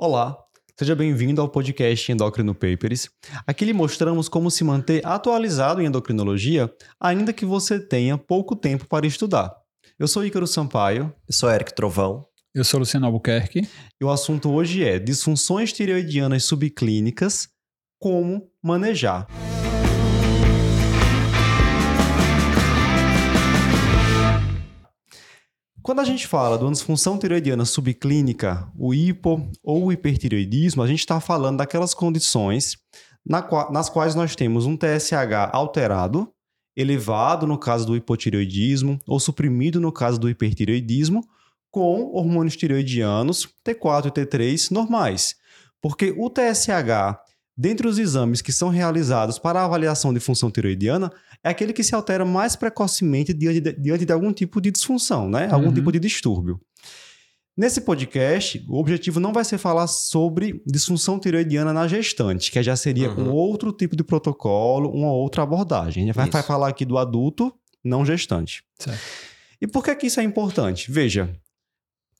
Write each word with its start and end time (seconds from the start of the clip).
Olá, 0.00 0.38
seja 0.78 0.94
bem-vindo 0.94 1.40
ao 1.40 1.48
podcast 1.48 2.12
Endocrino 2.12 2.54
Papers. 2.54 3.10
Aqui 3.44 3.64
lhe 3.64 3.72
mostramos 3.72 4.28
como 4.28 4.48
se 4.48 4.62
manter 4.62 5.04
atualizado 5.04 5.82
em 5.82 5.86
endocrinologia, 5.86 6.72
ainda 7.00 7.32
que 7.32 7.44
você 7.44 7.80
tenha 7.80 8.16
pouco 8.16 8.54
tempo 8.54 8.86
para 8.86 9.08
estudar. 9.08 9.52
Eu 9.98 10.06
sou 10.06 10.24
Ícaro 10.24 10.46
Sampaio. 10.46 11.12
Eu 11.26 11.34
sou 11.34 11.50
Eric 11.50 11.74
Trovão. 11.74 12.24
Eu 12.54 12.62
sou 12.62 12.78
Luciano 12.78 13.06
Albuquerque. 13.06 13.68
E 14.00 14.04
o 14.04 14.08
assunto 14.08 14.52
hoje 14.52 14.84
é 14.84 15.00
disfunções 15.00 15.72
tireoidianas 15.72 16.44
subclínicas, 16.44 17.48
como 18.00 18.48
manejar. 18.62 19.26
Quando 25.82 26.00
a 26.00 26.04
gente 26.04 26.26
fala 26.26 26.58
de 26.58 26.64
uma 26.64 26.72
disfunção 26.72 27.18
tireoidiana 27.18 27.64
subclínica, 27.64 28.70
o 28.76 28.92
hipo 28.92 29.50
ou 29.62 29.86
o 29.86 29.92
hipertireoidismo, 29.92 30.82
a 30.82 30.86
gente 30.86 31.00
está 31.00 31.20
falando 31.20 31.58
daquelas 31.58 31.94
condições 31.94 32.76
na 33.24 33.46
nas 33.70 33.88
quais 33.88 34.14
nós 34.14 34.34
temos 34.34 34.66
um 34.66 34.76
TSH 34.76 35.50
alterado, 35.52 36.32
elevado 36.76 37.46
no 37.46 37.58
caso 37.58 37.86
do 37.86 37.96
hipotireoidismo, 37.96 38.98
ou 39.06 39.20
suprimido 39.20 39.80
no 39.80 39.92
caso 39.92 40.18
do 40.18 40.28
hipertireoidismo, 40.28 41.22
com 41.70 42.10
hormônios 42.12 42.56
tireoidianos 42.56 43.48
T4 43.66 44.06
e 44.06 44.10
T3 44.10 44.70
normais. 44.70 45.36
Porque 45.80 46.14
o 46.16 46.28
TSH 46.28 47.18
Dentre 47.60 47.88
os 47.88 47.98
exames 47.98 48.40
que 48.40 48.52
são 48.52 48.68
realizados 48.68 49.36
para 49.36 49.64
avaliação 49.64 50.14
de 50.14 50.20
função 50.20 50.48
tiroidiana, 50.48 51.10
é 51.42 51.48
aquele 51.48 51.72
que 51.72 51.82
se 51.82 51.92
altera 51.92 52.24
mais 52.24 52.54
precocemente 52.54 53.34
diante 53.34 53.60
de, 53.60 53.72
diante 53.72 54.04
de 54.04 54.12
algum 54.12 54.32
tipo 54.32 54.60
de 54.60 54.70
disfunção, 54.70 55.28
né? 55.28 55.48
algum 55.50 55.66
uhum. 55.66 55.74
tipo 55.74 55.90
de 55.90 55.98
distúrbio. 55.98 56.60
Nesse 57.56 57.80
podcast, 57.80 58.64
o 58.68 58.78
objetivo 58.78 59.18
não 59.18 59.32
vai 59.32 59.44
ser 59.44 59.58
falar 59.58 59.88
sobre 59.88 60.62
disfunção 60.64 61.18
tiroidiana 61.18 61.72
na 61.72 61.88
gestante, 61.88 62.52
que 62.52 62.62
já 62.62 62.76
seria 62.76 63.10
uhum. 63.10 63.24
um 63.24 63.32
outro 63.32 63.72
tipo 63.72 63.96
de 63.96 64.04
protocolo, 64.04 64.92
uma 64.92 65.10
outra 65.10 65.42
abordagem. 65.42 66.04
A 66.04 66.06
gente 66.06 66.14
vai, 66.14 66.30
vai 66.30 66.42
falar 66.44 66.68
aqui 66.68 66.84
do 66.84 66.96
adulto 66.96 67.52
não 67.82 68.06
gestante. 68.06 68.62
Certo. 68.78 69.00
E 69.60 69.66
por 69.66 69.82
que, 69.82 69.92
que 69.96 70.06
isso 70.06 70.20
é 70.20 70.22
importante? 70.22 70.92
Veja, 70.92 71.34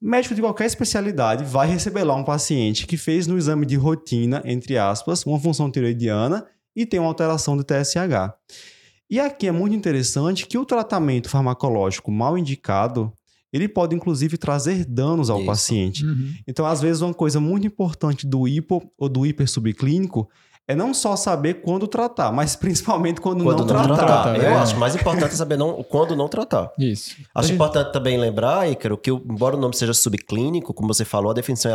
Médico 0.01 0.35
de 0.35 0.41
qualquer 0.41 0.67
especialidade 0.67 1.45
vai 1.45 1.69
receber 1.69 2.05
lá 2.05 2.15
um 2.15 2.23
paciente 2.23 2.87
que 2.87 2.97
fez 2.97 3.27
no 3.27 3.37
exame 3.37 3.67
de 3.67 3.75
rotina, 3.75 4.41
entre 4.45 4.79
aspas, 4.79 5.27
uma 5.27 5.41
função 5.41 5.71
tiroidiana 5.71 6.47
e 6.75 6.87
tem 6.87 7.01
uma 7.01 7.09
alteração 7.09 7.57
do 7.57 7.65
TSH. 7.65 8.33
E 9.11 9.19
aqui 9.19 9.49
é 9.49 9.53
muito 9.53 9.75
interessante 9.75 10.47
que 10.47 10.57
o 10.57 10.65
tratamento 10.65 11.29
farmacológico 11.29 12.13
mal 12.13 12.39
indicado, 12.39 13.13
ele 13.53 13.69
pode 13.69 13.97
inclusive 13.97 14.39
trazer 14.39 14.85
danos 14.85 15.31
ao 15.31 15.39
Isso. 15.39 15.47
paciente. 15.47 16.05
Uhum. 16.05 16.33
Então, 16.47 16.65
às 16.65 16.81
vezes, 16.81 17.03
uma 17.03 17.15
coisa 17.15 17.41
muito 17.41 17.67
importante 17.67 18.25
do 18.25 18.47
hipo 18.47 18.89
ou 18.97 19.09
do 19.09 19.27
hiper 19.27 19.49
subclínico 19.49 20.29
é 20.69 20.77
não 20.77 20.93
só 20.93 21.17
saber 21.17 21.63
quando 21.63 21.89
tratar, 21.89 22.31
mas 22.31 22.55
principalmente 22.57 23.23
quando, 23.23 23.43
quando 23.43 23.65
não, 23.65 23.87
não, 23.87 23.97
tratar. 23.97 24.07
tratar. 24.07 24.37
Eu 24.37 24.51
é. 24.51 24.55
acho 24.57 24.77
mais 24.77 24.95
importante 24.95 25.35
saber 25.35 25.57
não, 25.57 25.83
quando 25.83 26.15
não 26.15 26.29
tratar. 26.29 26.71
Isso. 26.79 27.17
Acho 27.35 27.55
importante 27.55 27.91
também 27.91 28.19
lembrar, 28.19 28.71
Ícaro, 28.71 28.99
que 28.99 29.11
embora 29.11 29.57
o 29.57 29.59
nome 29.59 29.75
seja 29.75 29.95
subclínico, 29.95 30.75
como 30.75 30.93
você 30.93 31.07
falou, 31.07 31.31
a 31.31 31.35
definição 31.35 31.73
é 31.73 31.75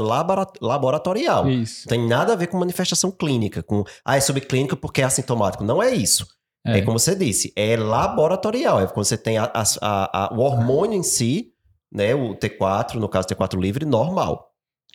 laboratorial. 0.61 1.49
Isso. 1.49 1.81
Não 1.85 1.89
tem 1.89 2.07
nada 2.07 2.33
a 2.33 2.35
ver 2.35 2.47
com 2.47 2.57
manifestação 2.57 3.09
clínica, 3.09 3.63
com 3.63 3.83
ah, 4.05 4.15
é 4.15 4.19
subclínico 4.19 4.77
porque 4.77 5.01
é 5.01 5.05
assintomático. 5.05 5.63
Não 5.63 5.81
é 5.81 5.91
isso. 5.91 6.27
É. 6.65 6.77
é 6.77 6.81
como 6.83 6.99
você 6.99 7.15
disse, 7.15 7.51
é 7.55 7.75
laboratorial. 7.75 8.79
É 8.79 8.85
quando 8.85 9.05
você 9.05 9.17
tem 9.17 9.39
a, 9.39 9.51
a, 9.53 9.63
a, 9.81 10.33
o 10.33 10.39
hormônio 10.39 10.97
em 10.97 11.03
si, 11.03 11.47
né, 11.91 12.13
o 12.13 12.35
T4, 12.35 12.95
no 12.95 13.09
caso 13.09 13.27
T4 13.27 13.59
livre, 13.59 13.85
normal 13.85 14.52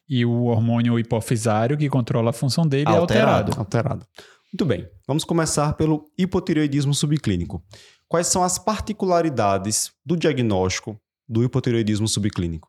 e 0.08 0.24
o 0.24 0.44
hormônio 0.44 0.98
hipofisário 0.98 1.76
que 1.76 1.88
controla 1.88 2.30
a 2.30 2.32
função 2.32 2.66
dele 2.66 2.88
é 2.88 2.96
alterado. 2.96 3.52
é 3.52 3.58
alterado. 3.58 3.58
Alterado. 3.58 4.06
Muito 4.52 4.64
bem. 4.64 4.88
Vamos 5.06 5.24
começar 5.24 5.74
pelo 5.74 6.10
hipotireoidismo 6.16 6.94
subclínico. 6.94 7.62
Quais 8.08 8.28
são 8.28 8.42
as 8.42 8.58
particularidades 8.58 9.92
do 10.04 10.16
diagnóstico 10.16 10.98
do 11.28 11.44
hipotireoidismo 11.44 12.08
subclínico? 12.08 12.68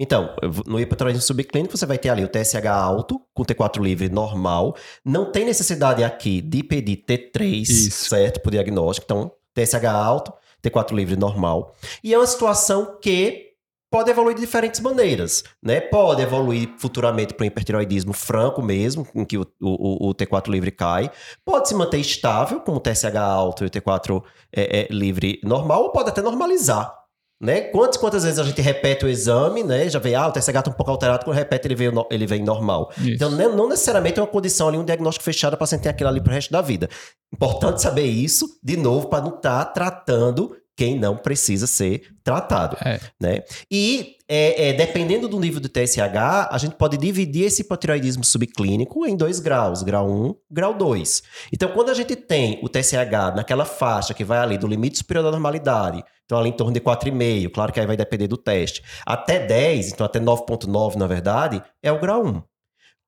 Então, 0.00 0.34
no 0.66 0.80
hipotireoidismo 0.80 1.26
subclínico, 1.26 1.76
você 1.76 1.86
vai 1.86 1.96
ter 1.96 2.08
ali 2.08 2.24
o 2.24 2.28
TSH 2.28 2.66
alto, 2.66 3.20
com 3.32 3.44
T4 3.44 3.80
livre 3.80 4.08
normal. 4.08 4.76
Não 5.04 5.30
tem 5.30 5.44
necessidade 5.44 6.02
aqui 6.02 6.40
de 6.40 6.64
pedir 6.64 7.04
T3, 7.06 7.62
Isso. 7.62 8.08
certo? 8.08 8.40
Por 8.40 8.50
diagnóstico. 8.50 9.04
Então, 9.04 9.30
TSH 9.54 9.84
alto, 9.84 10.32
T4 10.60 10.92
livre 10.92 11.16
normal. 11.16 11.76
E 12.02 12.12
é 12.12 12.18
uma 12.18 12.26
situação 12.26 12.98
que 13.00 13.45
pode 13.90 14.10
evoluir 14.10 14.34
de 14.34 14.40
diferentes 14.40 14.80
maneiras, 14.80 15.44
né? 15.62 15.80
Pode 15.80 16.22
evoluir 16.22 16.74
futuramente 16.78 17.34
para 17.34 17.44
um 17.44 17.46
hipertiroidismo 17.46 18.12
franco 18.12 18.62
mesmo, 18.62 19.06
em 19.14 19.24
que 19.24 19.38
o, 19.38 19.46
o, 19.60 20.08
o, 20.08 20.14
T4 20.14 20.48
livre 20.48 20.70
cai. 20.70 21.10
Pode 21.44 21.68
se 21.68 21.74
manter 21.74 21.98
estável, 21.98 22.60
como 22.60 22.78
o 22.78 22.80
TSH 22.80 23.16
alto 23.16 23.64
e 23.64 23.66
o 23.66 23.70
T4 23.70 24.22
é, 24.54 24.80
é, 24.80 24.88
livre 24.90 25.40
normal, 25.42 25.84
ou 25.84 25.92
pode 25.92 26.08
até 26.08 26.20
normalizar. 26.20 26.94
Né? 27.38 27.60
Quantas, 27.60 27.98
quantas 27.98 28.24
vezes 28.24 28.38
a 28.38 28.44
gente 28.44 28.62
repete 28.62 29.04
o 29.04 29.08
exame, 29.08 29.62
né? 29.62 29.88
Já 29.90 29.98
vê, 29.98 30.14
ah, 30.14 30.26
o 30.26 30.32
TSH 30.32 30.48
está 30.48 30.70
um 30.70 30.72
pouco 30.72 30.90
alterado, 30.90 31.24
quando 31.24 31.36
repete 31.36 31.68
ele 31.68 31.74
vem, 31.74 31.90
ele 32.10 32.26
vem 32.26 32.42
normal. 32.42 32.90
Isso. 32.96 33.10
Então, 33.10 33.30
não 33.30 33.68
necessariamente 33.68 34.18
é 34.18 34.22
uma 34.22 34.28
condição 34.28 34.68
ali, 34.68 34.78
um 34.78 34.84
diagnóstico 34.84 35.22
fechado 35.22 35.54
para 35.54 35.66
você 35.66 35.76
ter 35.76 35.90
aquilo 35.90 36.08
ali 36.08 36.20
para 36.20 36.30
o 36.30 36.34
resto 36.34 36.50
da 36.50 36.62
vida. 36.62 36.88
Importante 37.32 37.82
saber 37.82 38.06
isso, 38.06 38.58
de 38.62 38.78
novo, 38.78 39.08
para 39.08 39.22
não 39.22 39.36
estar 39.36 39.66
tá 39.66 39.70
tratando 39.70 40.56
quem 40.76 40.98
não 40.98 41.16
precisa 41.16 41.66
ser 41.66 42.02
tratado. 42.22 42.76
É. 42.84 43.00
Né? 43.20 43.42
E 43.70 44.16
é, 44.28 44.68
é, 44.68 44.72
dependendo 44.72 45.28
do 45.28 45.40
nível 45.40 45.60
do 45.60 45.68
TSH, 45.68 46.48
a 46.50 46.58
gente 46.58 46.74
pode 46.74 46.96
dividir 46.96 47.44
esse 47.44 47.62
hipotiroidismo 47.62 48.24
subclínico 48.24 49.06
em 49.06 49.16
dois 49.16 49.40
graus, 49.40 49.82
grau 49.82 50.08
1 50.10 50.34
grau 50.50 50.74
2. 50.74 51.22
Então, 51.52 51.70
quando 51.70 51.90
a 51.90 51.94
gente 51.94 52.14
tem 52.14 52.60
o 52.62 52.68
TSH 52.68 53.34
naquela 53.34 53.64
faixa 53.64 54.12
que 54.12 54.24
vai 54.24 54.38
ali 54.38 54.58
do 54.58 54.66
limite 54.66 54.98
superior 54.98 55.24
da 55.24 55.30
normalidade, 55.30 56.04
então 56.24 56.38
ali 56.38 56.50
em 56.50 56.52
torno 56.52 56.72
de 56.72 56.80
4,5, 56.80 57.50
claro 57.52 57.72
que 57.72 57.80
aí 57.80 57.86
vai 57.86 57.96
depender 57.96 58.26
do 58.26 58.36
teste, 58.36 58.82
até 59.06 59.38
10, 59.38 59.92
então 59.92 60.04
até 60.04 60.20
9,9 60.20 60.96
na 60.96 61.06
verdade, 61.06 61.62
é 61.82 61.90
o 61.90 62.00
grau 62.00 62.26
1. 62.26 62.42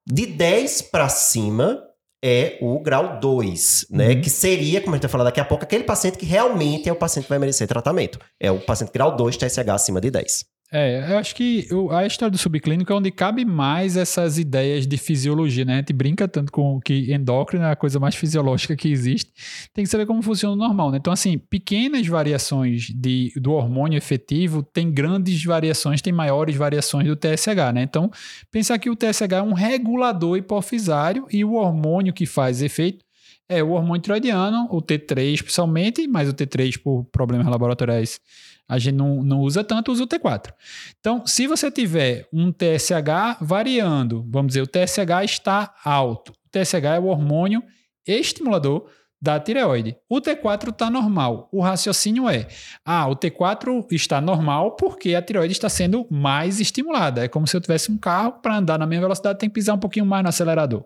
De 0.07 0.25
10 0.25 0.83
para 0.83 1.09
cima, 1.09 1.83
é 2.25 2.59
o 2.61 2.81
grau 2.81 3.21
2, 3.21 3.87
né? 3.91 4.09
Uhum. 4.09 4.21
Que 4.21 4.31
seria, 4.31 4.81
como 4.81 4.95
a 4.95 4.97
gente 4.97 5.03
vai 5.03 5.11
falar 5.11 5.25
daqui 5.25 5.41
a 5.41 5.45
pouco, 5.45 5.65
aquele 5.65 5.85
paciente 5.85 6.19
que 6.19 6.27
realmente 6.27 6.89
é 6.89 6.93
o 6.93 6.97
paciente 6.97 7.25
que 7.25 7.31
vai 7.31 7.39
merecer 7.39 7.69
tratamento. 7.69 8.19
É 8.41 8.51
o 8.51 8.61
paciente 8.61 8.93
grau 8.93 9.17
2, 9.17 9.37
TSH 9.37 9.69
acima 9.69 10.01
de 10.01 10.11
10. 10.11 10.45
É, 10.71 11.13
eu 11.13 11.17
acho 11.17 11.35
que 11.35 11.67
a 11.91 12.05
história 12.05 12.31
do 12.31 12.37
subclínico 12.37 12.93
é 12.93 12.95
onde 12.95 13.11
cabe 13.11 13.43
mais 13.43 13.97
essas 13.97 14.39
ideias 14.39 14.87
de 14.87 14.99
fisiologia, 14.99 15.65
né? 15.65 15.75
A 15.75 15.77
gente 15.79 15.95
brinca 15.95 16.29
tanto 16.29 16.53
com 16.53 16.79
que 16.79 17.11
endócrino 17.11 17.65
é 17.65 17.71
a 17.71 17.77
coisa 17.77 17.99
mais 17.99 18.15
fisiológica 18.15 18.77
que 18.77 18.91
existe. 18.91 19.33
Tem 19.73 19.83
que 19.83 19.91
saber 19.91 20.05
como 20.05 20.21
funciona 20.21 20.53
o 20.53 20.59
normal, 20.59 20.91
né? 20.91 20.99
Então, 20.99 21.11
assim, 21.11 21.39
pequenas 21.39 22.07
variações 22.07 22.83
de, 22.95 23.33
do 23.37 23.53
hormônio 23.53 23.97
efetivo 23.97 24.63
tem 24.63 24.91
grandes 24.93 25.43
variações, 25.43 26.03
tem 26.03 26.13
maiores 26.13 26.55
variações 26.55 27.07
do 27.07 27.17
TSH, 27.17 27.73
né? 27.73 27.83
Então, 27.83 28.11
pensar 28.51 28.79
que 28.79 28.91
o 28.91 28.97
TSH 28.97 29.33
é 29.33 29.43
um 29.43 29.55
regulador 29.55 30.37
hipofisário 30.37 31.27
e 31.33 31.47
o 31.47 31.55
hormônio 31.55 32.13
que 32.13 32.27
faz 32.27 32.61
efeito 32.61 33.09
é 33.49 33.63
o 33.63 33.71
hormônio 33.71 34.03
tiroidiano, 34.03 34.69
o 34.71 34.83
T3 34.83 35.43
principalmente, 35.43 36.07
mas 36.07 36.29
o 36.29 36.35
T3 36.35 36.79
por 36.79 37.05
problemas 37.05 37.47
laboratoriais 37.47 38.21
a 38.69 38.79
gente 38.79 38.95
não, 38.95 39.23
não 39.23 39.41
usa 39.41 39.65
tanto, 39.65 39.91
usa 39.91 40.05
o 40.05 40.07
T4. 40.07 40.53
Então, 41.01 41.27
se 41.27 41.47
você 41.47 41.71
tiver 41.71 42.29
um 42.33 42.53
TSH 42.53 43.39
variando, 43.41 44.25
vamos 44.29 44.49
dizer, 44.49 44.63
o 44.63 44.67
TSH 44.67 45.25
está 45.25 45.75
alto, 45.83 46.33
o 46.33 46.51
TSH 46.51 46.85
é 46.97 46.99
o 46.99 47.07
hormônio 47.07 47.63
estimulador 48.07 48.91
da 49.21 49.41
tireoide. 49.41 49.97
O 50.09 50.21
T4 50.21 50.71
está 50.71 50.89
normal. 50.89 51.49
O 51.53 51.61
raciocínio 51.61 52.29
é: 52.29 52.47
ah, 52.85 53.09
o 53.09 53.17
T4 53.17 53.87
está 53.91 54.21
normal 54.21 54.77
porque 54.77 55.15
a 55.15 55.23
tireoide 55.23 55.53
está 55.53 55.69
sendo 55.69 56.07
mais 56.11 56.61
estimulada. 56.61 57.25
É 57.25 57.29
como 57.29 57.47
se 57.47 57.57
eu 57.57 57.61
tivesse 57.61 57.91
um 57.91 57.99
carro 57.99 58.33
para 58.33 58.57
andar 58.57 58.79
na 58.79 58.87
mesma 58.87 59.03
velocidade, 59.03 59.39
tem 59.39 59.49
que 59.49 59.55
pisar 59.55 59.75
um 59.75 59.81
pouquinho 59.81 60.07
mais 60.07 60.23
no 60.23 60.29
acelerador. 60.29 60.85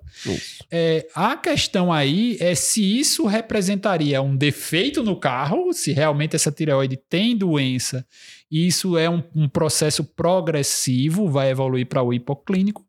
É, 0.71 1.07
a 1.15 1.37
questão 1.37 1.93
aí 1.93 2.37
é 2.41 2.55
se 2.55 2.99
isso 2.99 3.27
representaria 3.27 4.23
um 4.23 4.37
defeito 4.37 5.03
no 5.03 5.17
carro, 5.17 5.73
se 5.73 5.93
realmente 5.93 6.35
essa 6.35 6.51
tireoide 6.51 6.97
tem 6.97 7.37
doença 7.37 8.07
isso 8.53 8.99
é 8.99 9.09
um, 9.09 9.23
um 9.35 9.49
processo 9.49 10.05
progressivo, 10.05 11.27
vai 11.27 11.51
evoluir 11.51 11.87
para 11.87 12.03
o 12.03 12.13
hipoclínico, 12.13 12.85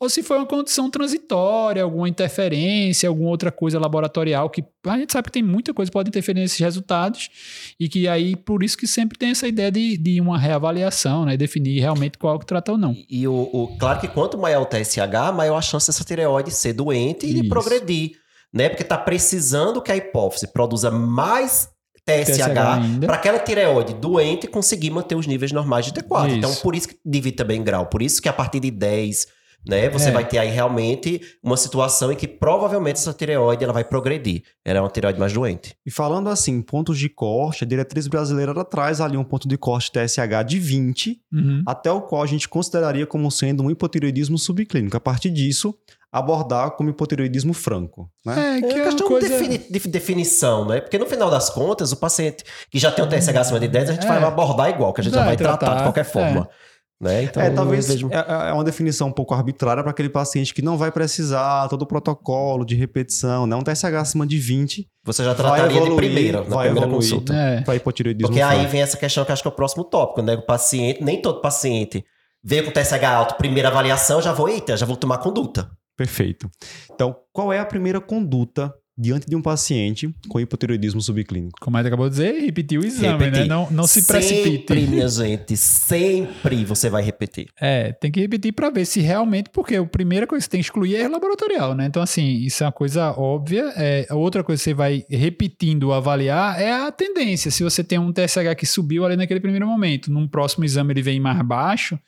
ou 0.00 0.10
se 0.10 0.22
foi 0.22 0.36
uma 0.36 0.46
condição 0.46 0.90
transitória, 0.90 1.82
alguma 1.82 2.08
interferência, 2.08 3.08
alguma 3.08 3.30
outra 3.30 3.50
coisa 3.50 3.78
laboratorial, 3.78 4.50
que 4.50 4.64
a 4.86 4.98
gente 4.98 5.12
sabe 5.12 5.26
que 5.26 5.32
tem 5.32 5.42
muita 5.42 5.72
coisa 5.72 5.90
que 5.90 5.92
pode 5.92 6.08
interferir 6.08 6.40
nesses 6.40 6.58
resultados, 6.58 7.30
e 7.78 7.88
que 7.88 8.08
aí, 8.08 8.36
por 8.36 8.62
isso 8.62 8.76
que 8.76 8.86
sempre 8.86 9.16
tem 9.16 9.30
essa 9.30 9.46
ideia 9.46 9.70
de, 9.70 9.96
de 9.96 10.20
uma 10.20 10.38
reavaliação, 10.38 11.24
né? 11.24 11.36
Definir 11.36 11.80
realmente 11.80 12.18
qual 12.18 12.38
que 12.38 12.46
trata 12.46 12.72
ou 12.72 12.78
não. 12.78 12.92
E, 12.92 13.20
e 13.20 13.28
o, 13.28 13.48
o, 13.52 13.76
claro 13.78 14.00
que 14.00 14.08
quanto 14.08 14.36
maior 14.36 14.62
o 14.62 14.66
TSH, 14.66 15.32
maior 15.34 15.56
a 15.56 15.62
chance 15.62 15.86
dessa 15.86 16.04
tireoide 16.04 16.50
ser 16.50 16.72
doente 16.72 17.26
e 17.26 17.34
de 17.34 17.48
progredir. 17.48 18.12
Né? 18.52 18.68
Porque 18.68 18.84
está 18.84 18.96
precisando 18.96 19.82
que 19.82 19.90
a 19.90 19.96
hipófise 19.96 20.46
produza 20.46 20.88
mais 20.88 21.68
TSH, 22.06 23.00
para 23.00 23.14
aquela 23.14 23.38
tireoide 23.38 23.94
doente 23.94 24.46
conseguir 24.46 24.90
manter 24.90 25.14
os 25.14 25.26
níveis 25.26 25.52
normais 25.52 25.86
de 25.86 25.92
T4. 25.92 26.28
Isso. 26.28 26.36
Então, 26.36 26.54
por 26.56 26.76
isso 26.76 26.88
que 26.88 26.98
divide 27.04 27.36
também 27.36 27.64
grau. 27.64 27.86
Por 27.86 28.02
isso 28.02 28.20
que 28.20 28.28
a 28.28 28.32
partir 28.32 28.60
de 28.60 28.70
10 28.70 29.26
né? 29.66 29.88
Você 29.90 30.08
É. 30.08 30.12
vai 30.12 30.24
ter 30.26 30.38
aí 30.38 30.50
realmente 30.50 31.20
uma 31.42 31.56
situação 31.56 32.12
em 32.12 32.16
que 32.16 32.26
provavelmente 32.28 32.96
essa 32.96 33.12
tireoide 33.12 33.64
ela 33.64 33.72
vai 33.72 33.84
progredir. 33.84 34.42
Ela 34.64 34.78
é 34.78 34.80
uma 34.82 34.90
tireoide 34.90 35.18
mais 35.18 35.32
doente. 35.32 35.74
E 35.86 35.90
falando 35.90 36.28
assim, 36.28 36.60
pontos 36.62 36.98
de 36.98 37.08
corte, 37.08 37.64
a 37.64 37.66
diretriz 37.66 38.06
brasileira 38.06 38.52
ela 38.52 38.64
traz 38.64 39.00
ali 39.00 39.16
um 39.16 39.24
ponto 39.24 39.46
de 39.48 39.56
corte 39.56 39.90
TSH 39.92 40.42
de 40.46 40.58
20, 40.58 41.20
Uhum. 41.32 41.62
até 41.66 41.90
o 41.90 42.00
qual 42.02 42.22
a 42.22 42.26
gente 42.26 42.48
consideraria 42.48 43.06
como 43.06 43.30
sendo 43.30 43.62
um 43.62 43.70
hipotireoidismo 43.70 44.38
subclínico. 44.38 44.96
A 44.96 45.00
partir 45.00 45.30
disso, 45.30 45.74
abordar 46.12 46.70
como 46.72 46.90
hipotireoidismo 46.90 47.52
franco. 47.52 48.08
Né? 48.24 48.58
É, 48.58 48.60
que 48.60 48.66
É 48.66 48.70
é 48.70 48.74
uma 48.76 48.84
questão 48.84 49.08
coisa... 49.08 49.26
de, 49.28 49.32
defini- 49.34 49.58
de 49.58 49.88
definição, 49.88 50.64
né? 50.64 50.80
Porque 50.80 50.96
no 50.98 51.06
final 51.06 51.28
das 51.28 51.50
contas, 51.50 51.90
o 51.90 51.96
paciente 51.96 52.44
que 52.70 52.78
já 52.78 52.92
tem 52.92 53.04
um 53.04 53.08
TSH 53.08 53.36
acima 53.40 53.58
de 53.58 53.66
10, 53.66 53.90
a 53.90 53.92
gente 53.94 54.04
É. 54.04 54.08
vai 54.08 54.22
abordar 54.22 54.70
igual, 54.70 54.92
que 54.92 55.00
a 55.00 55.04
gente 55.04 55.14
já 55.14 55.24
Vai 55.24 55.36
tratar, 55.36 55.56
tratar, 55.58 55.76
de 55.78 55.82
qualquer 55.82 56.04
forma. 56.04 56.48
Né? 57.04 57.24
Então, 57.24 57.42
é, 57.42 57.50
talvez 57.50 57.86
vejo- 57.86 58.08
é, 58.10 58.48
é 58.48 58.52
uma 58.52 58.64
definição 58.64 59.08
um 59.08 59.12
pouco 59.12 59.34
arbitrária 59.34 59.82
para 59.82 59.90
aquele 59.90 60.08
paciente 60.08 60.54
que 60.54 60.62
não 60.62 60.78
vai 60.78 60.90
precisar 60.90 61.68
todo 61.68 61.82
o 61.82 61.86
protocolo 61.86 62.64
de 62.64 62.74
repetição, 62.74 63.46
né? 63.46 63.54
Um 63.54 63.62
TSH 63.62 63.94
acima 64.00 64.26
de 64.26 64.38
20 64.38 64.88
você 65.04 65.22
já 65.22 65.34
vai 65.34 65.36
trataria 65.36 65.68
de 65.68 65.76
evoluir, 65.76 65.96
primeira, 65.96 66.38
na 66.38 66.44
vai 66.56 66.66
primeira 66.68 66.86
evoluir. 66.88 67.10
consulta. 67.10 67.34
É. 67.34 67.60
para 67.60 67.76
hipotireoidismo 67.76 68.28
Porque 68.28 68.40
aí 68.40 68.66
vem 68.66 68.80
essa 68.80 68.96
questão 68.96 69.22
que 69.22 69.30
eu 69.30 69.34
acho 69.34 69.42
que 69.42 69.48
é 69.48 69.50
o 69.50 69.54
próximo 69.54 69.84
tópico, 69.84 70.22
né? 70.22 70.34
O 70.34 70.42
paciente, 70.46 71.04
nem 71.04 71.20
todo 71.20 71.42
paciente 71.42 72.02
veio 72.42 72.64
com 72.64 72.70
TSH 72.70 73.04
alto, 73.04 73.34
primeira 73.36 73.68
avaliação, 73.68 74.22
já 74.22 74.32
vou, 74.32 74.48
eita, 74.48 74.76
já 74.76 74.86
vou 74.86 74.96
tomar 74.96 75.18
conduta. 75.18 75.70
Perfeito. 75.96 76.50
Então, 76.92 77.14
qual 77.32 77.52
é 77.52 77.58
a 77.58 77.64
primeira 77.66 78.00
conduta 78.00 78.74
diante 78.96 79.26
de 79.26 79.34
um 79.34 79.42
paciente 79.42 80.14
com 80.28 80.38
hipotireoidismo 80.38 81.00
subclínico? 81.00 81.58
Como 81.60 81.76
a 81.76 81.80
gente 81.80 81.88
acabou 81.88 82.08
de 82.08 82.12
dizer, 82.16 82.40
repetir 82.40 82.78
o 82.78 82.84
exame, 82.84 83.24
Repetir. 83.24 83.40
né? 83.42 83.46
Não, 83.46 83.68
não 83.70 83.86
se 83.86 84.00
Sempre, 84.00 84.58
precipite. 84.58 84.86
minha 84.90 85.08
gente, 85.08 85.56
sempre 85.56 86.64
você 86.64 86.88
vai 86.88 87.02
repetir. 87.02 87.48
É, 87.60 87.92
tem 87.92 88.10
que 88.10 88.20
repetir 88.20 88.52
para 88.52 88.70
ver 88.70 88.84
se 88.84 89.00
realmente, 89.00 89.50
porque 89.50 89.76
a 89.76 89.84
primeira 89.84 90.26
coisa 90.26 90.40
que 90.40 90.44
você 90.44 90.50
tem 90.50 90.60
que 90.60 90.66
excluir 90.66 90.96
é 90.96 91.08
laboratorial, 91.08 91.74
né? 91.74 91.86
Então, 91.86 92.02
assim, 92.02 92.24
isso 92.38 92.62
é 92.62 92.66
uma 92.66 92.72
coisa 92.72 93.10
óbvia. 93.12 93.72
É, 93.76 94.06
a 94.08 94.14
outra 94.14 94.42
coisa 94.44 94.60
que 94.60 94.64
você 94.64 94.74
vai 94.74 95.04
repetindo 95.10 95.92
avaliar 95.92 96.60
é 96.60 96.72
a 96.72 96.92
tendência. 96.92 97.50
Se 97.50 97.62
você 97.62 97.82
tem 97.82 97.98
um 97.98 98.12
TSH 98.12 98.54
que 98.56 98.66
subiu 98.66 99.04
ali 99.04 99.16
naquele 99.16 99.40
primeiro 99.40 99.66
momento, 99.66 100.10
num 100.12 100.28
próximo 100.28 100.64
exame 100.64 100.92
ele 100.92 101.02
vem 101.02 101.18
mais 101.20 101.40
baixo, 101.42 101.98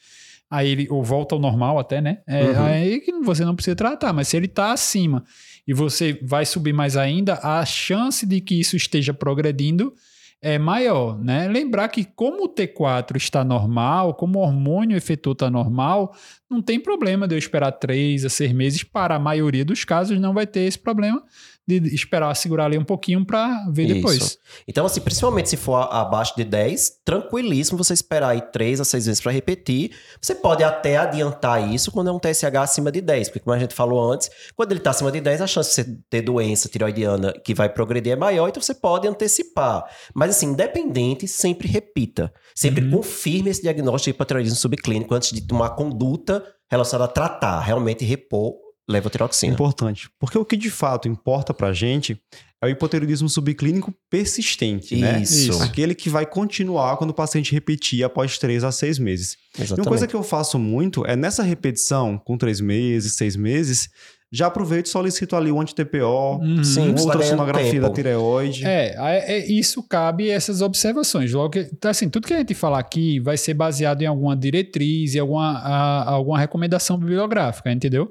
aí 0.49 0.69
ele 0.71 0.87
ou 0.91 1.03
volta 1.03 1.35
ao 1.35 1.41
normal 1.41 1.79
até, 1.79 2.01
né? 2.01 2.19
É, 2.27 2.45
Uhum. 2.45 2.65
Aí 2.65 3.01
que 3.01 3.13
você 3.21 3.45
não 3.45 3.55
precisa 3.57 3.75
tratar, 3.75 4.13
mas 4.13 4.29
se 4.29 4.37
ele 4.37 4.47
tá 4.49 4.73
acima 4.73 5.25
e 5.67 5.75
você 5.75 6.19
vai 6.23 6.47
subir 6.47 6.73
mais 6.73 6.97
ainda, 6.97 7.41
a 7.43 7.65
chance 7.65 8.25
de 8.25 8.41
que 8.41 8.59
isso 8.61 8.77
esteja 8.77 9.13
progredindo 9.13 9.93
é 10.41 10.59
maior, 10.59 11.19
né? 11.19 11.49
Lembrar 11.49 11.89
que 11.89 12.05
como 12.05 12.45
o 12.45 12.49
T4 12.49 13.17
está 13.17 13.43
normal, 13.43 14.15
como 14.15 14.39
o 14.39 14.43
hormônio 14.43 14.97
efetor 14.97 15.33
está 15.33 15.51
normal, 15.51 16.15
não 16.49 16.63
tem 16.63 16.79
problema 16.79 17.27
de 17.27 17.35
eu 17.35 17.39
esperar 17.39 17.73
três 17.73 18.25
a 18.25 18.29
seis 18.29 18.53
meses. 18.53 18.85
Para 18.85 19.17
a 19.17 19.19
maioria 19.19 19.65
dos 19.65 19.85
casos, 19.85 20.21
não 20.21 20.35
vai 20.35 20.47
ter 20.47 20.61
esse 20.61 20.79
problema 20.79 21.23
de 21.69 21.95
esperar 21.95 22.35
segurar 22.37 22.67
ali 22.67 22.79
um 22.79 22.85
pouquinho 22.85 23.25
para 23.25 23.67
ver 23.71 23.87
depois. 23.93 24.17
Isso. 24.17 24.39
Então, 24.69 24.87
assim, 24.87 25.01
principalmente 25.01 25.49
se 25.49 25.57
for 25.57 25.75
abaixo 25.93 26.35
de 26.37 26.45
10, 26.45 27.01
tranquilíssimo 27.05 27.77
você 27.77 27.93
esperar 27.93 28.29
aí 28.29 28.41
3 28.41 28.81
a 28.81 28.85
6 28.85 29.07
vezes 29.07 29.21
para 29.21 29.33
repetir. 29.33 29.91
Você 30.21 30.35
pode 30.35 30.63
até 30.63 30.97
adiantar 30.97 31.73
isso 31.73 31.91
quando 31.91 32.09
é 32.09 32.13
um 32.13 32.19
TSH 32.21 32.57
acima 32.57 32.93
de 32.93 33.01
10, 33.01 33.29
porque 33.29 33.41
como 33.41 33.55
a 33.55 33.59
gente 33.59 33.75
falou 33.75 34.13
antes, 34.13 34.31
quando 34.55 34.71
ele 34.71 34.79
está 34.81 34.91
acima 34.91 35.11
de 35.11 35.21
10, 35.21 35.41
a 35.41 35.47
chance 35.47 35.71
de 35.71 35.75
você 35.75 35.99
ter 36.09 36.23
doença 36.23 36.69
tiroidiana 36.69 37.33
que 37.45 37.53
vai 37.55 37.69
progredir 37.69 38.13
é 38.13 38.17
maior, 38.17 38.49
então 38.49 38.63
você 38.63 38.75
pode 38.75 39.09
antecipar. 39.09 39.85
Mas 40.15 40.31
assim, 40.31 40.47
independente, 40.47 41.27
sempre 41.27 41.67
repita. 41.67 42.33
Sempre 42.55 42.85
Uhum. 42.85 42.91
confirme 42.93 43.51
esse 43.51 43.63
diagnóstico 43.63 44.13
de 44.13 44.17
hipotiroidismo 44.17 44.57
subclínico 44.57 45.15
antes 45.15 45.33
de 45.33 45.41
tomar 45.41 45.71
conduta 45.71 46.45
relacionada 46.71 47.11
a 47.11 47.13
tratar, 47.13 47.61
realmente 47.61 48.05
repor 48.05 48.55
levotiroxina. 48.89 49.53
Importante. 49.53 50.09
Porque 50.19 50.39
o 50.39 50.45
que 50.45 50.57
de 50.57 50.71
fato 50.71 51.09
importa 51.09 51.53
pra 51.53 51.73
gente 51.73 52.21
é 52.63 52.67
o 52.67 52.71
hipotireoidismo 52.71 53.29
subclínico 53.29 53.95
persistente, 54.09 54.97
né? 54.97 55.21
Isso. 55.21 55.51
Isso. 55.51 55.63
Aquele 55.63 55.95
que 55.95 56.09
vai 56.09 56.25
continuar 56.25 56.97
quando 56.97 57.11
o 57.11 57.15
paciente 57.15 57.53
repetir 57.53 58.03
após 58.05 58.39
3 58.39 58.65
a 58.65 58.73
6 58.73 58.99
meses. 58.99 59.37
E 59.59 59.63
Exatamente. 59.63 59.81
uma 59.81 59.91
coisa 59.91 60.07
que 60.07 60.15
eu 60.15 60.23
faço 60.23 60.59
muito 60.59 61.05
é 61.05 61.15
nessa 61.17 61.43
repetição, 61.43 62.17
com 62.17 62.39
3 62.39 62.61
meses, 62.61 63.15
6 63.17 63.37
meses, 63.37 63.91
já 64.33 64.47
aproveito 64.49 64.87
e 64.87 64.89
solicito 64.89 65.37
ali 65.37 65.51
o 65.53 65.61
anti-TPO, 65.61 66.41
Uhum. 66.43 66.65
Sim, 66.65 66.93
tá 66.95 67.01
outra 67.03 67.19
ganhando 67.19 67.31
sonografia 67.31 67.71
tempo. 67.71 67.83
da 67.89 67.91
tireoide. 67.91 68.65
É, 68.67 68.95
é, 68.99 69.33
é, 69.39 69.47
isso 69.47 69.83
cabe 69.83 70.29
essas 70.29 70.61
observações. 70.63 71.33
Logo 71.33 71.51
que, 71.51 71.61
então, 71.73 71.91
assim, 71.91 72.09
tudo 72.09 72.27
que 72.27 72.35
a 72.35 72.39
gente 72.39 72.55
falar 72.55 72.79
aqui 72.81 73.21
vai 73.21 73.37
ser 73.37 73.55
baseado 73.55 74.03
em 74.03 74.07
alguma 74.07 74.37
diretriz 74.37 75.15
e 75.15 75.19
alguma, 75.19 75.59
a- 75.59 76.11
alguma 76.11 76.39
recomendação 76.39 76.99
bibliográfica, 76.99 77.71
entendeu? 77.71 78.11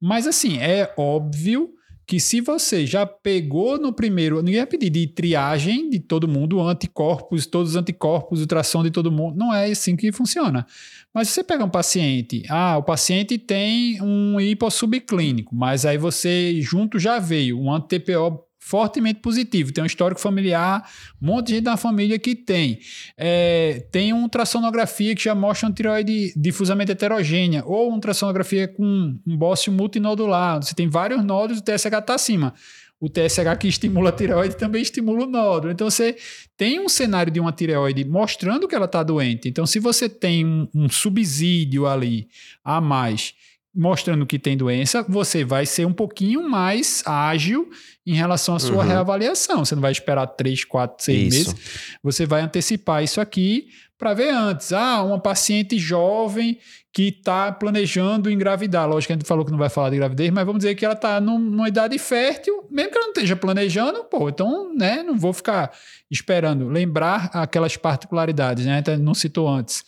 Mas 0.00 0.26
assim, 0.26 0.58
é 0.58 0.92
óbvio 0.96 1.70
que 2.06 2.20
se 2.20 2.40
você 2.40 2.86
já 2.86 3.04
pegou 3.04 3.78
no 3.78 3.92
primeiro, 3.92 4.40
ninguém 4.40 4.60
vai 4.60 4.66
pedir 4.66 4.90
de 4.90 5.08
triagem 5.08 5.90
de 5.90 5.98
todo 5.98 6.28
mundo, 6.28 6.60
anticorpos, 6.60 7.46
todos 7.46 7.70
os 7.70 7.76
anticorpos, 7.76 8.40
ultrassom 8.40 8.84
de 8.84 8.92
todo 8.92 9.10
mundo, 9.10 9.36
não 9.36 9.52
é 9.52 9.66
assim 9.66 9.96
que 9.96 10.12
funciona. 10.12 10.64
Mas 11.12 11.30
você 11.30 11.42
pega 11.42 11.64
um 11.64 11.68
paciente, 11.68 12.44
ah, 12.48 12.78
o 12.78 12.82
paciente 12.82 13.36
tem 13.36 14.00
um 14.00 14.40
hipossubclínico, 14.40 15.54
mas 15.54 15.84
aí 15.84 15.98
você 15.98 16.60
junto 16.60 16.96
já 16.98 17.18
veio 17.18 17.58
um 17.58 17.72
anti-TPO 17.72 18.45
fortemente 18.66 19.20
positivo, 19.20 19.72
tem 19.72 19.84
um 19.84 19.86
histórico 19.86 20.20
familiar, 20.20 20.90
um 21.22 21.26
monte 21.26 21.46
de 21.46 21.54
gente 21.54 21.64
na 21.66 21.76
família 21.76 22.18
que 22.18 22.34
tem. 22.34 22.80
É, 23.16 23.86
tem 23.92 24.12
uma 24.12 24.24
ultrassonografia 24.24 25.14
que 25.14 25.22
já 25.22 25.36
mostra 25.36 25.68
uma 25.68 25.72
tireoide 25.72 26.32
difusamente 26.36 26.90
heterogênea, 26.90 27.62
ou 27.64 27.86
uma 27.86 27.94
ultrassonografia 27.94 28.66
com 28.66 29.16
um 29.24 29.36
bócio 29.36 29.72
multinodular, 29.72 30.60
você 30.60 30.74
tem 30.74 30.88
vários 30.88 31.24
nódulos, 31.24 31.60
o 31.60 31.62
TSH 31.62 31.86
está 31.86 32.14
acima. 32.16 32.54
O 32.98 33.08
TSH 33.08 33.56
que 33.60 33.68
estimula 33.68 34.08
a 34.08 34.12
tireoide 34.12 34.56
também 34.56 34.82
estimula 34.82 35.26
o 35.26 35.30
nódulo. 35.30 35.72
Então 35.72 35.88
você 35.88 36.16
tem 36.56 36.80
um 36.80 36.88
cenário 36.88 37.30
de 37.30 37.38
uma 37.38 37.52
tireoide 37.52 38.04
mostrando 38.04 38.66
que 38.66 38.74
ela 38.74 38.86
está 38.86 39.02
doente. 39.04 39.48
Então, 39.48 39.66
se 39.66 39.78
você 39.78 40.08
tem 40.08 40.44
um, 40.44 40.66
um 40.74 40.88
subsídio 40.88 41.86
ali 41.86 42.26
a 42.64 42.80
mais 42.80 43.34
mostrando 43.76 44.24
que 44.24 44.38
tem 44.38 44.56
doença, 44.56 45.04
você 45.08 45.44
vai 45.44 45.66
ser 45.66 45.86
um 45.86 45.92
pouquinho 45.92 46.48
mais 46.48 47.02
ágil 47.06 47.68
em 48.06 48.14
relação 48.14 48.54
à 48.54 48.58
sua 48.58 48.82
Uhum. 48.82 48.88
reavaliação. 48.88 49.64
Você 49.64 49.74
não 49.74 49.82
vai 49.82 49.92
esperar 49.92 50.26
3, 50.28 50.64
4, 50.64 51.04
6 51.04 51.34
Isso. 51.34 51.50
meses. 51.54 51.98
Você 52.02 52.24
vai 52.24 52.40
antecipar 52.40 53.02
isso 53.02 53.20
aqui 53.20 53.68
para 53.98 54.14
ver 54.14 54.30
antes. 54.30 54.72
Ah, 54.72 55.02
uma 55.02 55.18
paciente 55.20 55.78
jovem 55.78 56.58
que 56.92 57.08
está 57.08 57.52
planejando 57.52 58.30
engravidar. 58.30 58.88
Lógico 58.88 59.08
que 59.08 59.12
a 59.12 59.16
gente 59.16 59.26
falou 59.28 59.44
que 59.44 59.50
não 59.50 59.58
vai 59.58 59.68
falar 59.68 59.90
de 59.90 59.96
gravidez, 59.96 60.30
mas 60.30 60.46
vamos 60.46 60.60
dizer 60.60 60.74
que 60.74 60.84
ela 60.84 60.94
está 60.94 61.20
numa 61.20 61.68
idade 61.68 61.98
fértil, 61.98 62.64
mesmo 62.70 62.90
que 62.92 62.96
ela 62.96 63.06
não 63.08 63.12
esteja 63.12 63.36
planejando, 63.36 64.04
pô, 64.04 64.28
então, 64.30 64.74
né, 64.74 65.02
não 65.02 65.18
vou 65.18 65.32
ficar 65.34 65.70
esperando. 66.10 66.68
Lembrar 66.68 67.28
aquelas 67.34 67.76
particularidades, 67.76 68.64
né? 68.64 68.82
Não 68.98 69.12
citou 69.12 69.46
antes. 69.46 69.84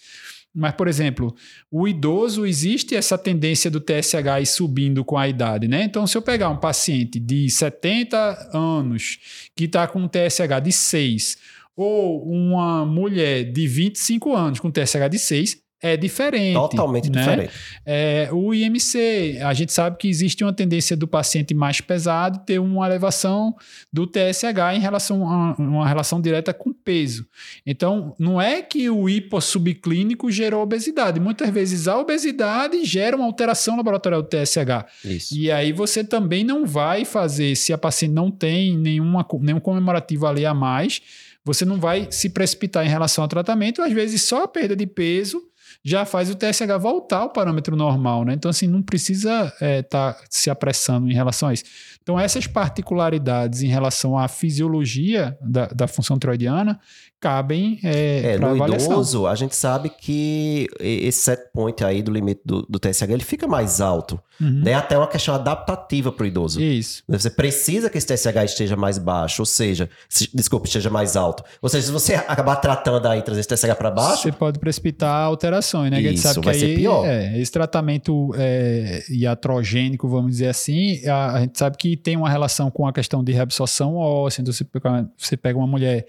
Mas, 0.55 0.73
por 0.75 0.89
exemplo, 0.89 1.35
o 1.71 1.87
idoso 1.87 2.47
existe 2.47 2.97
essa 2.97 3.17
tendência 3.17 3.71
do 3.71 3.81
TSH 3.81 4.41
ir 4.41 4.47
subindo 4.47 5.05
com 5.05 5.17
a 5.17 5.29
idade, 5.29 5.69
né? 5.69 5.85
Então, 5.85 6.07
se 6.07 6.17
eu 6.17 6.23
pegar 6.23 6.49
um 6.49 6.57
paciente 6.57 7.21
de 7.21 7.49
70 7.49 8.51
anos 8.53 9.19
que 9.55 9.65
está 9.65 9.87
com 9.87 10.01
um 10.01 10.09
TSH 10.09 10.61
de 10.63 10.73
6, 10.73 11.37
ou 11.77 12.29
uma 12.29 12.85
mulher 12.85 13.45
de 13.45 13.69
25 13.69 14.35
anos 14.35 14.59
com 14.59 14.71
TSH 14.71 15.09
de 15.11 15.19
6, 15.19 15.68
é 15.81 15.97
diferente. 15.97 16.55
Totalmente 16.55 17.11
né? 17.11 17.21
diferente. 17.21 17.53
É, 17.87 18.29
o 18.33 18.53
IMC, 18.53 19.39
a 19.43 19.55
gente 19.55 19.73
sabe 19.73 19.97
que 19.97 20.09
existe 20.09 20.43
uma 20.43 20.53
tendência 20.53 20.97
do 20.97 21.07
paciente 21.07 21.55
mais 21.55 21.81
pesado 21.81 22.41
ter 22.45 22.59
uma 22.59 22.87
elevação 22.87 23.55
do 23.93 24.07
TSH 24.07 24.75
em 24.75 24.81
relação 24.81 25.29
a 25.29 25.55
uma 25.57 25.87
relação 25.87 26.21
direta 26.21 26.53
com 26.53 26.73
peso. 26.73 27.27
Então, 27.65 28.15
não 28.19 28.41
é 28.41 28.61
que 28.61 28.91
o 28.91 29.09
hipossubclínico 29.09 30.31
gerou 30.31 30.63
obesidade. 30.63 31.21
Muitas 31.21 31.49
vezes 31.51 31.87
a 31.87 31.97
obesidade 31.97 32.85
gera 32.85 33.17
uma 33.17 33.27
alteração 33.27 33.77
laboratorial 33.77 34.23
do 34.23 34.29
TSH. 34.29 34.85
Isso. 35.05 35.39
E 35.39 35.51
aí 35.51 35.73
você 35.73 36.03
também 36.03 36.43
não 36.43 36.67
vai 36.67 37.05
fazer, 37.05 37.55
se 37.55 37.73
a 37.73 37.79
paciente 37.79 38.13
não 38.13 38.33
tem 38.33 38.77
nenhuma, 38.77 39.25
nenhum 39.41 39.61
comemorativo 39.61 40.27
ali 40.27 40.45
a 40.45 40.53
mais, 40.53 41.01
você 41.45 41.65
não 41.65 41.79
vai 41.79 42.09
se 42.11 42.31
precipitar 42.31 42.85
em 42.85 42.89
relação 42.89 43.23
ao 43.23 43.29
tratamento. 43.29 43.81
Às 43.81 43.93
vezes 43.93 44.23
só 44.23 44.43
a 44.43 44.49
perda 44.49 44.75
de 44.75 44.87
peso 44.87 45.41
já 45.89 46.05
faz 46.05 46.31
o 46.31 46.35
TSH 46.35 46.79
voltar 46.81 47.19
ao 47.19 47.31
parâmetro 47.31 47.75
normal, 47.77 48.25
né? 48.25 48.35
Então, 48.35 48.51
assim, 48.51 48.67
não 48.67 48.83
precisa 48.83 49.53
estar 49.61 50.17
se 50.29 50.51
apressando 50.51 51.11
em 51.11 51.15
relação 51.15 51.49
a 51.49 51.55
isso. 51.55 51.65
Então, 52.03 52.19
essas 52.19 52.47
particularidades 52.47 53.63
em 53.63 53.69
relação 53.69 54.19
à 54.19 54.29
fisiologia 54.29 55.37
da, 55.41 55.67
da 55.67 55.87
função 55.87 56.19
tiroidiana 56.19 56.81
cabem 57.21 57.81
é, 57.83 58.35
É, 58.35 58.39
para 58.39 58.49
no 58.49 58.55
avaliação. 58.55 58.93
idoso, 58.93 59.27
a 59.27 59.35
gente 59.35 59.55
sabe 59.57 59.91
que 59.91 60.69
esse 60.79 61.21
set 61.21 61.51
point 61.53 61.83
aí 61.85 62.01
do 62.03 62.13
limite 62.13 62.41
do, 62.45 62.63
do 62.63 62.79
TSH, 62.79 63.03
ele 63.11 63.25
fica 63.25 63.47
mais 63.49 63.81
alto. 63.81 64.21
Uhum. 64.41 64.63
É 64.65 64.75
até 64.75 64.97
uma 64.97 65.09
questão 65.09 65.35
adaptativa 65.35 66.13
para 66.13 66.23
o 66.23 66.27
idoso. 66.27 66.61
Isso. 66.61 67.03
Você 67.09 67.29
precisa 67.29 67.91
que 67.91 67.99
esse 67.99 68.07
TSH 68.07 68.45
esteja 68.45 68.77
mais 68.77 68.99
baixo, 68.99 69.43
ou 69.43 69.47
seja, 69.47 69.91
se, 70.09 70.31
desculpe, 70.33 70.69
esteja 70.69 70.89
mais 70.91 71.17
alto. 71.17 71.43
Ou 71.61 71.69
seja, 71.69 71.87
se 71.87 71.93
você 71.93 72.15
acabar 72.15 72.57
tratando 72.57 73.07
aí, 73.07 73.21
trazer 73.21 73.41
esse 73.41 73.49
TSH 73.49 73.75
para 73.77 73.91
baixo, 73.91 74.23
Você 74.23 74.33
pode 74.33 74.61
precipitar 74.61 75.25
alterações. 75.25 75.78
Complicações, 75.79 75.91
né? 75.91 76.01
Isso, 76.01 76.09
a 76.09 76.11
gente 76.11 76.21
sabe 76.21 76.45
vai 76.45 76.55
que 76.55 76.61
ser 76.61 76.67
aí, 76.67 76.77
pior. 76.77 77.07
É, 77.07 77.39
esse 77.39 77.53
tratamento 77.53 78.31
é, 78.37 79.05
iatrogênico, 79.11 80.09
vamos 80.09 80.33
dizer 80.33 80.49
assim, 80.49 81.07
a, 81.07 81.37
a 81.37 81.41
gente 81.41 81.59
sabe 81.59 81.77
que 81.77 81.97
tem 81.97 82.17
uma 82.17 82.29
relação 82.29 82.71
com 82.71 82.87
a 82.87 82.93
questão 82.93 83.23
de 83.23 83.33
reabsorção 83.33 83.97
óssea. 83.97 84.43
Então, 84.43 84.53
você 84.53 84.65
pega, 84.65 85.11
você 85.17 85.37
pega 85.37 85.59
uma 85.59 85.67
mulher 85.67 86.07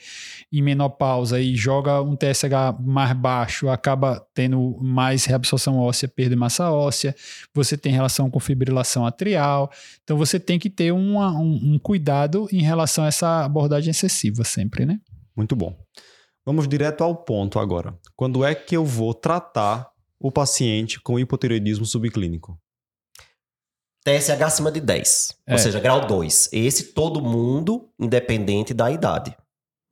em 0.52 0.62
menopausa 0.62 1.40
e 1.40 1.56
joga 1.56 2.02
um 2.02 2.16
TSH 2.16 2.80
mais 2.80 3.14
baixo, 3.14 3.70
acaba 3.70 4.26
tendo 4.34 4.78
mais 4.82 5.26
reabsorção 5.26 5.78
óssea, 5.78 6.08
perda 6.08 6.32
de 6.32 6.36
massa 6.36 6.72
óssea. 6.72 7.16
Você 7.54 7.78
tem 7.78 7.92
relação 7.92 8.30
com 8.30 8.40
fibrilação 8.40 9.06
atrial. 9.06 9.72
Então, 10.04 10.18
você 10.18 10.40
tem 10.40 10.58
que 10.60 10.70
ter 10.70 10.92
uma, 10.92 11.32
um, 11.38 11.74
um 11.74 11.80
cuidado 11.80 12.48
em 12.52 12.62
relação 12.62 13.04
a 13.04 13.08
essa 13.08 13.46
abordagem 13.46 13.92
excessiva 13.92 14.44
sempre, 14.44 14.86
né? 14.86 15.00
Muito 15.36 15.56
bom. 15.56 15.76
Vamos 16.50 16.68
direto 16.68 17.04
ao 17.04 17.16
ponto 17.16 17.60
agora. 17.60 17.94
Quando 18.16 18.44
é 18.44 18.56
que 18.56 18.76
eu 18.76 18.84
vou 18.84 19.14
tratar 19.14 19.88
o 20.20 20.32
paciente 20.32 21.00
com 21.00 21.20
hipotireoidismo 21.20 21.86
subclínico? 21.86 22.60
TSH 24.04 24.42
acima 24.42 24.72
de 24.72 24.82
10. 24.82 25.36
É. 25.46 25.54
Ou 25.54 25.60
seja, 25.60 25.80
grau 25.80 26.08
2. 26.08 26.50
Esse 26.52 26.86
todo 26.86 27.22
mundo, 27.22 27.88
independente 28.00 28.74
da 28.74 28.90
idade. 28.90 29.38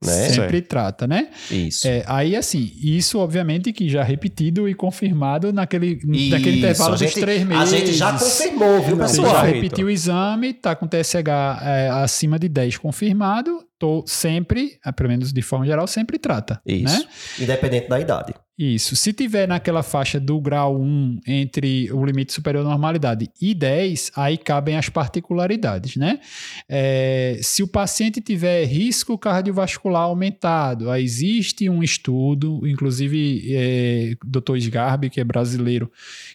Né? 0.04 0.30
Sempre 0.30 0.64
trata, 0.64 1.06
né? 1.06 1.30
Isso. 1.52 1.88
É, 1.88 2.04
aí, 2.08 2.36
assim, 2.36 2.72
isso 2.82 3.20
obviamente 3.20 3.72
que 3.72 3.88
já 3.88 4.02
repetido 4.02 4.68
e 4.68 4.74
confirmado 4.74 5.54
naquele, 5.54 6.00
naquele 6.30 6.58
intervalo 6.58 6.90
a 6.90 6.98
dos 6.98 7.02
gente- 7.02 7.20
três 7.20 7.44
meses. 7.44 7.72
A 7.72 7.78
gente 7.78 7.94
já 7.94 8.14
confirmou, 8.14 8.82
viu, 8.82 8.98
pessoal? 8.98 9.30
já 9.30 9.44
repetiu 9.44 9.86
o 9.86 9.90
exame, 9.92 10.56
tá 10.56 10.76
com 10.76 10.88
TSH 10.88 11.30
é, 11.62 11.90
acima 11.90 12.40
de 12.40 12.50
10 12.50 12.78
confirmado, 12.78 13.67
sempre, 14.06 14.80
ah, 14.84 14.92
pelo 14.92 15.10
menos 15.10 15.32
de 15.32 15.42
forma 15.42 15.66
geral, 15.66 15.88
sempre 15.88 16.18
trata. 16.18 16.62
Isso. 16.66 17.00
Né? 17.00 17.10
Independente 17.40 17.88
da 17.88 18.00
idade. 18.00 18.34
Isso. 18.58 18.96
Se 18.96 19.14
tiver 19.14 19.48
naquela 19.48 19.84
faixa 19.84 20.20
do 20.20 20.42
grau 20.42 20.82
1 20.82 21.20
entre 21.28 21.92
o 21.92 22.04
limite 22.04 22.34
superior 22.34 22.66
à 22.66 22.70
normalidade 22.70 23.30
e 23.40 23.54
10, 23.54 24.12
aí 24.16 24.36
cabem 24.36 24.76
as 24.76 24.90
particularidades, 24.90 25.96
né? 25.96 26.20
É, 26.68 27.40
se 27.44 27.62
o 27.62 27.68
paciente 27.68 28.20
tiver 28.20 28.66
risco 28.66 29.16
cardiovascular 29.16 30.02
aumentado, 30.04 30.92
existe 30.96 31.70
um 31.70 31.84
estudo, 31.84 32.66
inclusive 32.68 33.44
é, 33.54 34.16
Dr. 34.26 34.58
Sgarbi, 34.58 35.12
que 35.12 35.22
é 35.22 35.24
brasileiro, 35.24 35.92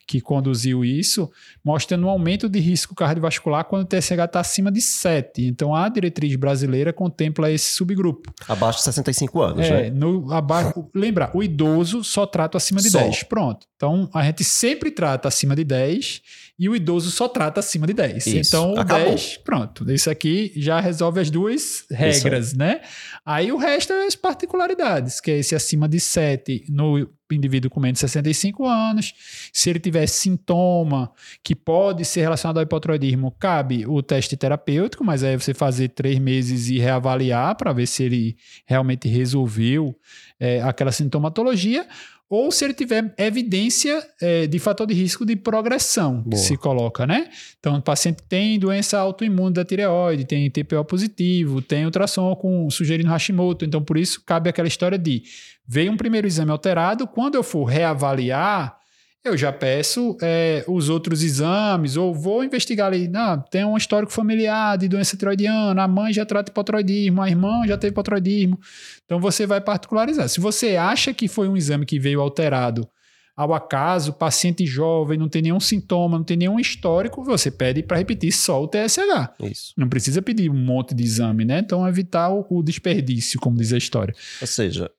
que 0.06 0.20
conduziu 0.20 0.84
isso, 0.84 1.28
mostrando 1.64 2.06
um 2.06 2.10
aumento 2.10 2.48
de 2.48 2.60
risco 2.60 2.94
cardiovascular 2.94 3.64
quando 3.64 3.82
o 3.82 3.86
TSH 3.86 4.12
está 4.12 4.38
acima 4.38 4.70
de 4.70 4.80
7. 4.80 5.44
Então, 5.44 5.74
a 5.74 5.88
diretriz 5.88 6.36
brasileira 6.36 6.92
contempla 6.92 7.50
esse 7.50 7.72
subgrupo. 7.72 8.32
Abaixo 8.48 8.78
de 8.78 8.84
65 8.84 9.40
anos, 9.42 9.66
É, 9.66 9.84
né? 9.84 9.90
no, 9.90 10.32
abaixo, 10.32 10.88
lembra, 10.94 11.28
o 11.34 11.42
idoso 11.42 12.04
só 12.12 12.26
trata 12.26 12.58
acima 12.58 12.80
de 12.80 12.90
Só. 12.90 12.98
10. 12.98 13.22
Pronto. 13.24 13.66
Então, 13.74 14.08
a 14.12 14.22
gente 14.22 14.44
sempre 14.44 14.90
trata 14.90 15.28
acima 15.28 15.56
de 15.56 15.64
10 15.64 16.20
e 16.58 16.68
o 16.68 16.76
idoso 16.76 17.10
só 17.10 17.26
trata 17.26 17.60
acima 17.60 17.86
de 17.86 17.94
10. 17.94 18.26
Isso. 18.26 18.48
Então, 18.48 18.74
o 18.74 18.78
Acabou. 18.78 19.06
10, 19.06 19.38
pronto. 19.38 19.90
Isso 19.90 20.10
aqui 20.10 20.52
já 20.54 20.78
resolve 20.78 21.20
as 21.20 21.30
duas 21.30 21.84
regras, 21.90 22.52
né? 22.52 22.82
Aí 23.24 23.50
o 23.50 23.56
resto 23.56 23.92
é 23.92 24.06
as 24.06 24.14
particularidades, 24.14 25.20
que 25.20 25.30
é 25.30 25.38
esse 25.38 25.54
acima 25.54 25.88
de 25.88 25.98
7 25.98 26.66
no 26.68 27.08
indivíduo 27.34 27.70
com 27.70 27.80
menos 27.80 27.98
de 27.98 28.00
65 28.00 28.66
anos. 28.66 29.14
Se 29.52 29.70
ele 29.70 29.78
tiver 29.78 30.06
sintoma 30.06 31.10
que 31.42 31.54
pode 31.54 32.04
ser 32.04 32.22
relacionado 32.22 32.58
ao 32.58 32.62
hipotiroidismo, 32.62 33.30
cabe 33.38 33.86
o 33.86 34.02
teste 34.02 34.36
terapêutico, 34.36 35.04
mas 35.04 35.22
aí 35.22 35.36
você 35.36 35.54
fazer 35.54 35.88
três 35.88 36.18
meses 36.18 36.68
e 36.68 36.78
reavaliar 36.78 37.56
para 37.56 37.72
ver 37.72 37.86
se 37.86 38.02
ele 38.02 38.36
realmente 38.66 39.08
resolveu 39.08 39.94
é, 40.38 40.60
aquela 40.62 40.90
sintomatologia, 40.90 41.86
ou 42.34 42.50
se 42.50 42.64
ele 42.64 42.72
tiver 42.72 43.12
evidência 43.18 44.02
é, 44.18 44.46
de 44.46 44.58
fator 44.58 44.86
de 44.86 44.94
risco 44.94 45.26
de 45.26 45.36
progressão, 45.36 46.22
que 46.22 46.30
Boa. 46.30 46.42
se 46.42 46.56
coloca, 46.56 47.06
né? 47.06 47.28
Então, 47.60 47.76
o 47.76 47.82
paciente 47.82 48.22
tem 48.26 48.58
doença 48.58 48.98
autoimune 48.98 49.52
da 49.52 49.66
tireoide, 49.66 50.24
tem 50.24 50.50
TPO 50.50 50.82
positivo, 50.86 51.60
tem 51.60 51.84
ultrassom 51.84 52.34
com 52.34 52.70
sugerindo 52.70 53.10
Hashimoto, 53.10 53.66
então 53.66 53.82
por 53.82 53.98
isso 53.98 54.22
cabe 54.24 54.48
aquela 54.48 54.66
história 54.66 54.96
de 54.96 55.22
veio 55.68 55.92
um 55.92 55.96
primeiro 55.98 56.26
exame 56.26 56.50
alterado, 56.50 57.06
quando 57.06 57.34
eu 57.34 57.42
for 57.42 57.64
reavaliar, 57.64 58.78
eu 59.24 59.36
já 59.36 59.52
peço 59.52 60.16
é, 60.20 60.64
os 60.66 60.88
outros 60.88 61.22
exames, 61.22 61.96
ou 61.96 62.12
vou 62.14 62.42
investigar 62.42 62.88
ali, 62.88 63.06
não, 63.06 63.40
tem 63.40 63.64
um 63.64 63.76
histórico 63.76 64.12
familiar 64.12 64.76
de 64.76 64.88
doença 64.88 65.16
tiroidiana, 65.16 65.82
a 65.84 65.88
mãe 65.88 66.12
já 66.12 66.26
trata 66.26 66.50
hipotiroidismo, 66.50 67.22
a 67.22 67.28
irmã 67.28 67.64
já 67.66 67.78
teve 67.78 67.92
hipotiroidismo. 67.92 68.58
Então 69.04 69.20
você 69.20 69.46
vai 69.46 69.60
particularizar. 69.60 70.28
Se 70.28 70.40
você 70.40 70.76
acha 70.76 71.14
que 71.14 71.28
foi 71.28 71.48
um 71.48 71.56
exame 71.56 71.86
que 71.86 72.00
veio 72.00 72.20
alterado 72.20 72.88
ao 73.36 73.54
acaso, 73.54 74.12
paciente 74.12 74.66
jovem, 74.66 75.16
não 75.18 75.28
tem 75.28 75.40
nenhum 75.40 75.60
sintoma, 75.60 76.18
não 76.18 76.24
tem 76.24 76.36
nenhum 76.36 76.58
histórico, 76.60 77.24
você 77.24 77.50
pede 77.50 77.82
para 77.82 77.96
repetir 77.96 78.32
só 78.32 78.62
o 78.62 78.68
TSH. 78.68 79.30
Isso. 79.40 79.72
Não 79.76 79.88
precisa 79.88 80.20
pedir 80.20 80.50
um 80.50 80.54
monte 80.64 80.94
de 80.94 81.02
exame, 81.04 81.44
né? 81.44 81.60
Então 81.60 81.86
evitar 81.88 82.28
o, 82.30 82.44
o 82.50 82.62
desperdício, 82.62 83.40
como 83.40 83.56
diz 83.56 83.72
a 83.72 83.78
história. 83.78 84.14
Ou 84.40 84.46
seja, 84.46 84.90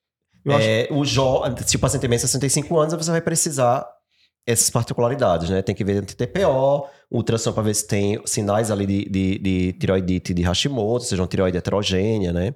Eu 0.43 0.53
acho- 0.55 0.65
é, 0.67 0.87
o 0.91 1.03
jo... 1.05 1.43
se 1.65 1.75
o 1.75 1.79
paciente 1.79 2.01
tem 2.01 2.09
menos 2.09 2.21
de 2.23 2.27
65 2.29 2.79
anos, 2.79 2.93
você 2.95 3.11
vai 3.11 3.21
precisar 3.21 3.85
essas 4.45 4.69
particularidades, 4.69 5.49
né? 5.49 5.61
Tem 5.61 5.73
que 5.75 5.83
ver 5.83 5.97
anti-TPO, 5.99 6.85
ultrassom 7.11 7.53
para 7.53 7.63
ver 7.63 7.73
se 7.75 7.87
tem 7.87 8.19
sinais 8.25 8.69
ali 8.71 8.85
de, 8.85 9.09
de, 9.09 9.37
de 9.39 9.73
tiroidite 9.73 10.33
de 10.33 10.41
Hashimoto, 10.41 11.05
seja 11.05 11.21
uma 11.21 11.27
tiroide 11.27 11.57
heterogênea, 11.57 12.33
né? 12.33 12.53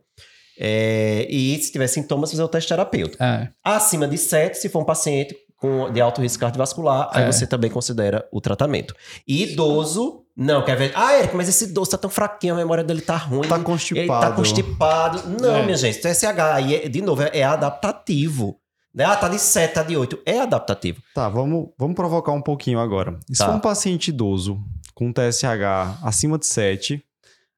É, 0.59 1.27
e 1.29 1.57
se 1.61 1.71
tiver 1.71 1.87
sintomas, 1.87 2.31
fazer 2.31 2.43
o 2.43 2.47
teste 2.47 2.69
terapêutico. 2.69 3.21
É, 3.23 3.49
Acima 3.63 4.07
de 4.07 4.17
7, 4.17 4.57
se 4.57 4.69
for 4.69 4.79
um 4.81 4.85
paciente 4.85 5.35
com, 5.55 5.91
de 5.91 6.01
alto 6.01 6.19
risco 6.21 6.39
cardiovascular, 6.41 7.09
aí 7.13 7.23
É. 7.23 7.31
você 7.31 7.45
também 7.45 7.69
considera 7.69 8.27
o 8.31 8.41
tratamento. 8.41 8.95
E 9.27 9.43
idoso, 9.43 10.23
não, 10.35 10.63
quer 10.65 10.75
ver? 10.75 10.91
Ah, 10.95 11.17
Eric, 11.17 11.35
mas 11.35 11.47
esse 11.47 11.65
idoso 11.65 11.91
tá 11.91 11.97
tão 11.97 12.09
fraquinho, 12.09 12.53
a 12.55 12.57
memória 12.57 12.83
dele 12.83 13.01
tá 13.01 13.15
ruim. 13.17 13.41
Tá 13.47 13.55
Ele 13.55 13.63
tá 13.63 13.71
constipado. 13.71 14.35
constipado. 14.35 15.29
Não, 15.41 15.57
É. 15.57 15.63
minha 15.63 15.77
gente, 15.77 15.99
TSH 15.99 16.53
aí, 16.53 16.75
é- 16.75 16.89
de 16.89 17.01
novo, 17.01 17.21
é, 17.23 17.29
é 17.33 17.43
adaptativo. 17.43 18.59
Né? 18.97 19.03
Ah, 19.05 19.15
tá 19.15 19.29
de 19.29 19.37
7, 19.37 19.75
tá 19.75 19.83
de 19.83 19.95
8. 19.95 20.19
É 20.25 20.39
adaptativo. 20.39 21.03
Tá, 21.13 21.29
vamos, 21.29 21.67
vamos 21.77 21.95
provocar 21.95 22.31
um 22.31 22.41
pouquinho 22.41 22.79
agora. 22.79 23.19
E 23.29 23.35
se 23.35 23.43
Tá. 23.43 23.45
for 23.45 23.55
um 23.55 23.59
paciente 23.59 24.07
idoso 24.07 24.59
com 24.95 25.13
TSH 25.13 25.99
acima 26.01 26.39
de 26.39 26.47
7, 26.47 27.03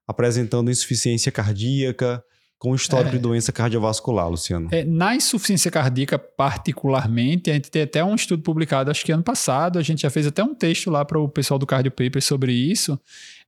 apresentando 0.05 0.69
insuficiência 0.69 1.31
cardíaca, 1.31 2.21
com 2.59 2.75
histórico 2.75 3.09
É. 3.09 3.13
de 3.13 3.19
doença 3.19 3.51
cardiovascular, 3.53 4.29
Luciano? 4.29 4.67
É, 4.71 4.83
na 4.83 5.15
insuficiência 5.15 5.71
cardíaca, 5.71 6.19
particularmente, 6.19 7.49
a 7.49 7.53
gente 7.53 7.71
tem 7.71 7.83
até 7.83 8.03
um 8.03 8.13
estudo 8.13 8.43
publicado, 8.43 8.91
acho 8.91 9.03
que 9.05 9.11
ano 9.11 9.23
passado, 9.23 9.79
a 9.79 9.81
gente 9.81 10.01
já 10.01 10.09
fez 10.09 10.27
até 10.27 10.43
um 10.43 10.53
texto 10.53 10.91
lá 10.91 11.03
para 11.05 11.17
o 11.19 11.29
pessoal 11.29 11.57
do 11.57 11.65
Cardio 11.65 11.89
Paper 11.91 12.21
sobre 12.21 12.51
isso. 12.51 12.99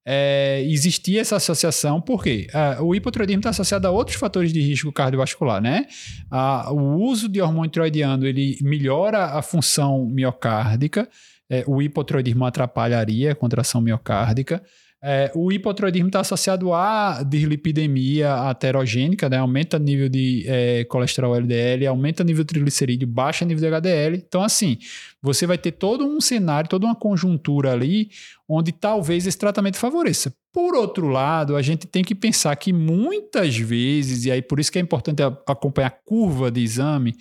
É, 0.03 0.63
existia 0.65 1.22
essa 1.22 1.36
associação, 1.36 2.01
por 2.01 2.24
quê? 2.24 2.48
Ah, 2.53 2.77
o 2.82 2.96
hipotiroidismo 2.96 3.41
está 3.41 3.51
associado 3.51 3.86
a 3.88 3.91
outros 3.91 4.15
fatores 4.18 4.51
de 4.51 4.60
risco 4.60 4.91
cardiovascular, 4.91 5.62
né? 5.62 5.86
Ah, 6.32 6.72
o 6.72 6.96
uso 7.03 7.30
de 7.30 7.39
hormônio 7.39 7.70
tiroidiano, 7.70 8.25
ele 8.25 8.58
melhora 8.62 9.25
a 9.25 9.41
função 9.44 10.06
miocárdica, 10.06 11.08
é, 11.50 11.63
o 11.68 11.82
hipotiroidismo 11.82 12.46
atrapalharia 12.46 13.34
a 13.34 13.36
contração 13.36 13.80
miocárdica. 13.82 14.63
É, 15.03 15.31
o 15.34 15.51
hipotiroidismo 15.51 16.10
está 16.10 16.20
associado 16.20 16.72
à 16.74 17.24
dislipidemia 17.24 18.34
aterogênica, 18.50 19.27
né? 19.27 19.38
aumenta 19.38 19.77
o 19.77 19.79
nível 19.79 20.08
de 20.08 20.46
é, 20.48 20.84
colesterol 20.84 21.36
LDL, 21.36 21.88
aumenta 21.88 22.22
o 22.22 22.25
nível 22.25 22.43
de 22.43 22.50
triglicerídeo, 22.50 23.08
baixa 23.08 23.43
o 23.43 23.48
nível 23.48 23.62
de 23.67 23.75
HDL. 23.75 24.15
Então, 24.17 24.43
assim, 24.43 24.77
você 25.20 25.48
vai 25.48 25.58
ter 25.58 25.72
todo 25.72 26.05
um 26.05 26.22
cenário, 26.22 26.70
toda 26.70 26.86
uma 26.86 26.93
conjuntura 26.96 27.72
ali 27.72 28.12
onde 28.53 28.72
talvez 28.72 29.25
esse 29.25 29.38
tratamento 29.38 29.77
favoreça. 29.77 30.34
Por 30.53 30.75
outro 30.75 31.08
lado, 31.08 31.55
a 31.55 31.62
gente 31.62 31.88
tem 31.88 32.03
que 32.03 32.13
pensar 32.13 32.53
que 32.58 32.74
muitas 32.74 33.55
vezes, 33.58 34.25
e 34.25 34.31
aí 34.31 34.41
por 34.41 34.60
isso 34.60 34.70
que 34.72 34.77
é 34.77 34.81
importante 34.81 35.22
acompanhar 35.48 35.88
a 35.88 35.91
curva 35.91 36.51
de 36.51 36.62
exame, 36.62 37.15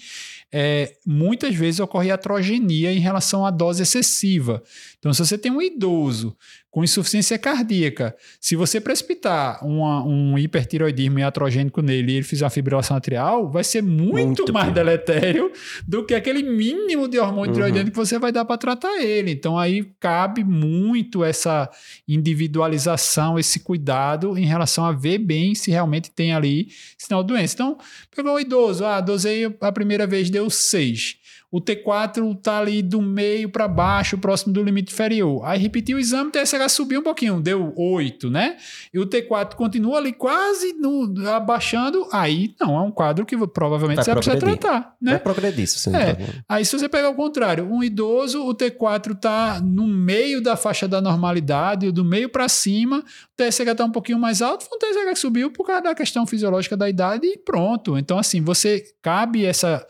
é, 0.53 0.95
muitas 1.07 1.55
vezes 1.55 1.79
ocorre 1.79 2.09
iatrogenia 2.09 2.93
em 2.93 2.99
relação 2.99 3.47
à 3.47 3.51
dose 3.53 3.83
excessiva. 3.85 4.61
Então, 4.99 5.13
se 5.15 5.25
você 5.25 5.39
tem 5.39 5.53
um 5.53 5.63
idoso 5.63 6.37
com 6.73 6.83
insuficiência 6.85 7.39
cardíaca, 7.39 8.15
se 8.41 8.55
você 8.57 8.81
precipitar 8.81 9.65
uma- 9.65 10.05
um 10.05 10.37
hipertiroidismo 10.39 11.19
iatrogênico 11.21 11.81
nele 11.83 12.13
e 12.13 12.17
ele 12.17 12.23
fizer 12.25 12.45
uma 12.45 12.51
fibrilação 12.51 12.97
atrial, 12.97 13.49
vai 13.51 13.63
ser 13.65 13.83
muito, 13.83 14.27
Muito 14.43 14.53
mais 14.53 14.67
pior. 14.67 14.75
deletério 14.75 15.53
do 15.87 16.05
que 16.05 16.15
aquele 16.15 16.43
mínimo 16.43 17.09
de 17.09 17.19
hormônio 17.19 17.55
Uhum. 17.65 17.85
que 17.85 17.91
você 17.97 18.19
vai 18.19 18.33
dar 18.33 18.45
para 18.45 18.57
tratar 18.59 19.01
ele. 19.03 19.31
Então, 19.31 19.57
aí 19.59 19.85
cabe 20.01 20.43
muito 20.45 21.20
essa 21.25 21.71
individualização, 22.07 23.39
esse 23.39 23.61
cuidado 23.61 24.37
em 24.39 24.47
relação 24.47 24.85
a 24.85 24.93
ver 24.93 25.19
bem 25.19 25.55
se 25.55 25.71
realmente 25.71 26.11
tem 26.11 26.33
ali 26.33 26.69
sinal 26.99 27.23
de 27.23 27.29
doença. 27.29 27.55
Então, 27.55 27.79
pegou 28.15 28.35
o 28.35 28.41
idoso, 28.41 28.85
ah, 28.85 29.01
dosei 29.01 29.45
a 29.61 29.73
primeira 29.73 30.07
vez, 30.07 30.31
deu 30.31 30.49
6. 30.49 31.17
O 31.51 31.61
T4 31.61 32.37
está 32.37 32.59
ali 32.59 32.81
do 32.81 33.03
meio 33.03 33.49
para 33.49 33.67
baixo, 33.67 34.17
próximo 34.17 34.53
do 34.53 34.63
limite 34.63 34.93
inferior. 34.93 35.43
Aí 35.45 35.59
repetiu 35.59 35.97
o 35.97 36.01
exame, 36.01 36.29
o 36.29 36.33
TSH 36.33 36.69
subiu 36.69 37.01
um 37.01 37.03
pouquinho, 37.03 37.41
deu 37.41 37.75
8, 37.77 38.31
né? 38.31 38.57
E 38.95 38.99
o 39.01 39.07
T4 39.07 39.55
continua 39.55 39.99
ali 39.99 40.13
quase 40.13 40.73
no, 40.75 41.29
abaixando, 41.29 42.07
aí 42.13 42.55
não, 42.61 42.77
é 42.77 42.83
um 42.83 42.93
quadro 42.93 43.27
que 43.27 43.37
provavelmente 43.49 43.97
Vai 43.97 44.05
você 44.05 44.13
vai 44.13 44.23
precisar 44.23 44.57
tratar, 44.57 44.97
né? 45.03 45.13
Vai 45.13 45.21
progredir, 45.21 45.67
sim. 45.67 45.95
É. 45.95 46.17
Aí 46.49 46.65
se 46.65 46.79
você 46.79 46.89
pegar 46.89 47.11
o 47.11 47.15
contrário, 47.15 47.65
um 47.65 47.83
idoso, 47.83 48.47
o 48.47 48.55
T4 48.55 49.15
está 49.15 49.61
no 49.61 49.89
meio 49.89 50.41
da 50.41 50.57
faixa 50.57 50.87
da 50.87 51.01
normalidade, 51.01 51.91
do 51.91 52.05
meio 52.05 52.29
para 52.29 52.49
cima, 52.49 52.99
o 52.99 53.03
TSH 53.37 53.61
está 53.61 53.85
um 53.85 53.91
pouquinho 53.91 54.21
mais 54.21 54.41
alto, 54.41 54.65
foi 54.65 54.77
um 54.77 54.79
TSH 54.79 55.09
que 55.11 55.17
subiu 55.17 55.51
por 55.51 55.67
causa 55.67 55.83
da 55.83 55.95
questão 55.97 56.25
fisiológica 56.27 56.77
da 56.77 56.89
idade 56.89 57.27
e 57.27 57.37
pronto. 57.39 57.99
Então 57.99 58.19
assim, 58.19 58.41
você 58.41 58.85
cabe 59.03 59.45
essa 59.45 59.85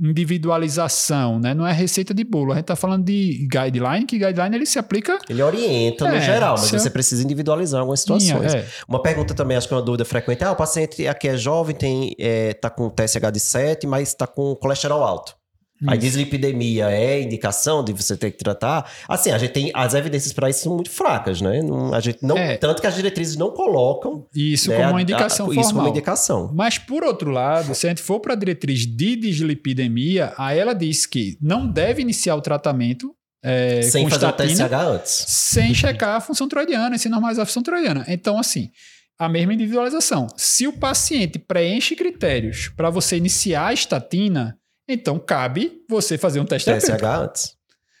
individualização, 0.00 1.38
né? 1.38 1.54
Não 1.54 1.66
é 1.66 1.72
receita 1.72 2.12
de 2.12 2.24
bolo. 2.24 2.52
A 2.52 2.56
gente 2.56 2.64
está 2.64 2.76
falando 2.76 3.04
de 3.04 3.46
guideline, 3.50 4.04
que 4.06 4.18
guideline 4.18 4.56
ele 4.56 4.66
se 4.66 4.78
aplica. 4.78 5.18
Ele 5.28 5.42
orienta 5.42 6.08
é, 6.08 6.12
no 6.12 6.20
geral, 6.20 6.56
mas 6.58 6.70
você 6.70 6.90
precisa 6.90 7.22
individualizar 7.22 7.80
algumas 7.80 8.00
situações. 8.00 8.54
É. 8.54 8.66
Uma 8.88 9.00
pergunta 9.00 9.34
também, 9.34 9.56
acho 9.56 9.68
que 9.68 9.74
é 9.74 9.76
uma 9.76 9.82
dúvida 9.82 10.04
frequente: 10.04 10.42
ah, 10.42 10.52
o 10.52 10.56
paciente 10.56 11.06
aqui 11.06 11.28
é 11.28 11.36
jovem, 11.36 11.76
tem, 11.76 12.14
é, 12.18 12.54
tá 12.54 12.68
com 12.68 12.90
TSH 12.90 13.30
de 13.32 13.40
7, 13.40 13.86
mas 13.86 14.08
está 14.08 14.26
com 14.26 14.54
colesterol 14.56 15.02
alto. 15.02 15.36
A 15.86 15.96
dislipidemia 15.96 16.90
é 16.90 17.20
indicação 17.20 17.84
de 17.84 17.92
você 17.92 18.16
ter 18.16 18.30
que 18.30 18.38
tratar. 18.38 18.90
Assim, 19.08 19.30
a 19.30 19.38
gente 19.38 19.52
tem 19.52 19.70
as 19.74 19.92
evidências 19.92 20.32
para 20.32 20.48
isso 20.48 20.60
são 20.60 20.74
muito 20.74 20.90
fracas, 20.90 21.40
né? 21.40 21.62
Não, 21.62 21.92
a 21.92 22.00
gente 22.00 22.18
não 22.22 22.38
é. 22.38 22.56
tanto 22.56 22.80
que 22.80 22.86
as 22.86 22.94
diretrizes 22.94 23.36
não 23.36 23.50
colocam 23.50 24.24
isso 24.34 24.70
né, 24.70 24.76
como 24.76 24.90
uma 24.90 25.02
indicação 25.02 25.46
a, 25.46 25.50
a, 25.50 25.60
Isso 25.60 25.74
como 25.74 25.88
indicação. 25.88 26.50
Mas 26.54 26.78
por 26.78 27.02
outro 27.02 27.30
lado, 27.30 27.74
se 27.74 27.86
a 27.86 27.90
gente 27.90 28.02
for 28.02 28.20
para 28.20 28.34
a 28.34 28.36
diretriz 28.36 28.86
de 28.86 29.16
dislipidemia, 29.16 30.32
aí 30.38 30.58
ela 30.58 30.74
diz 30.74 31.06
que 31.06 31.36
não 31.42 31.66
deve 31.66 32.00
iniciar 32.00 32.36
o 32.36 32.40
tratamento 32.40 33.14
é, 33.42 33.82
sem 33.82 34.08
fazer 34.08 34.26
o 34.26 34.32
TSH 34.32 34.72
antes, 34.72 35.24
sem 35.28 35.74
checar 35.74 36.16
a 36.16 36.20
função 36.20 36.48
tiroidiana, 36.48 36.96
sem 36.96 37.10
normalizar 37.10 37.42
a 37.42 37.46
função 37.46 37.62
tiroidiana. 37.62 38.04
Então, 38.08 38.38
assim, 38.38 38.70
a 39.18 39.28
mesma 39.28 39.52
individualização. 39.54 40.28
Se 40.36 40.66
o 40.66 40.72
paciente 40.72 41.38
preenche 41.38 41.94
critérios 41.94 42.68
para 42.74 42.90
você 42.90 43.16
iniciar 43.16 43.66
a 43.66 43.72
estatina 43.72 44.56
então 44.88 45.18
cabe 45.18 45.82
você 45.88 46.18
fazer 46.18 46.40
um 46.40 46.44
teste 46.44 46.70
TSH 46.70 47.04
antes. 47.04 47.56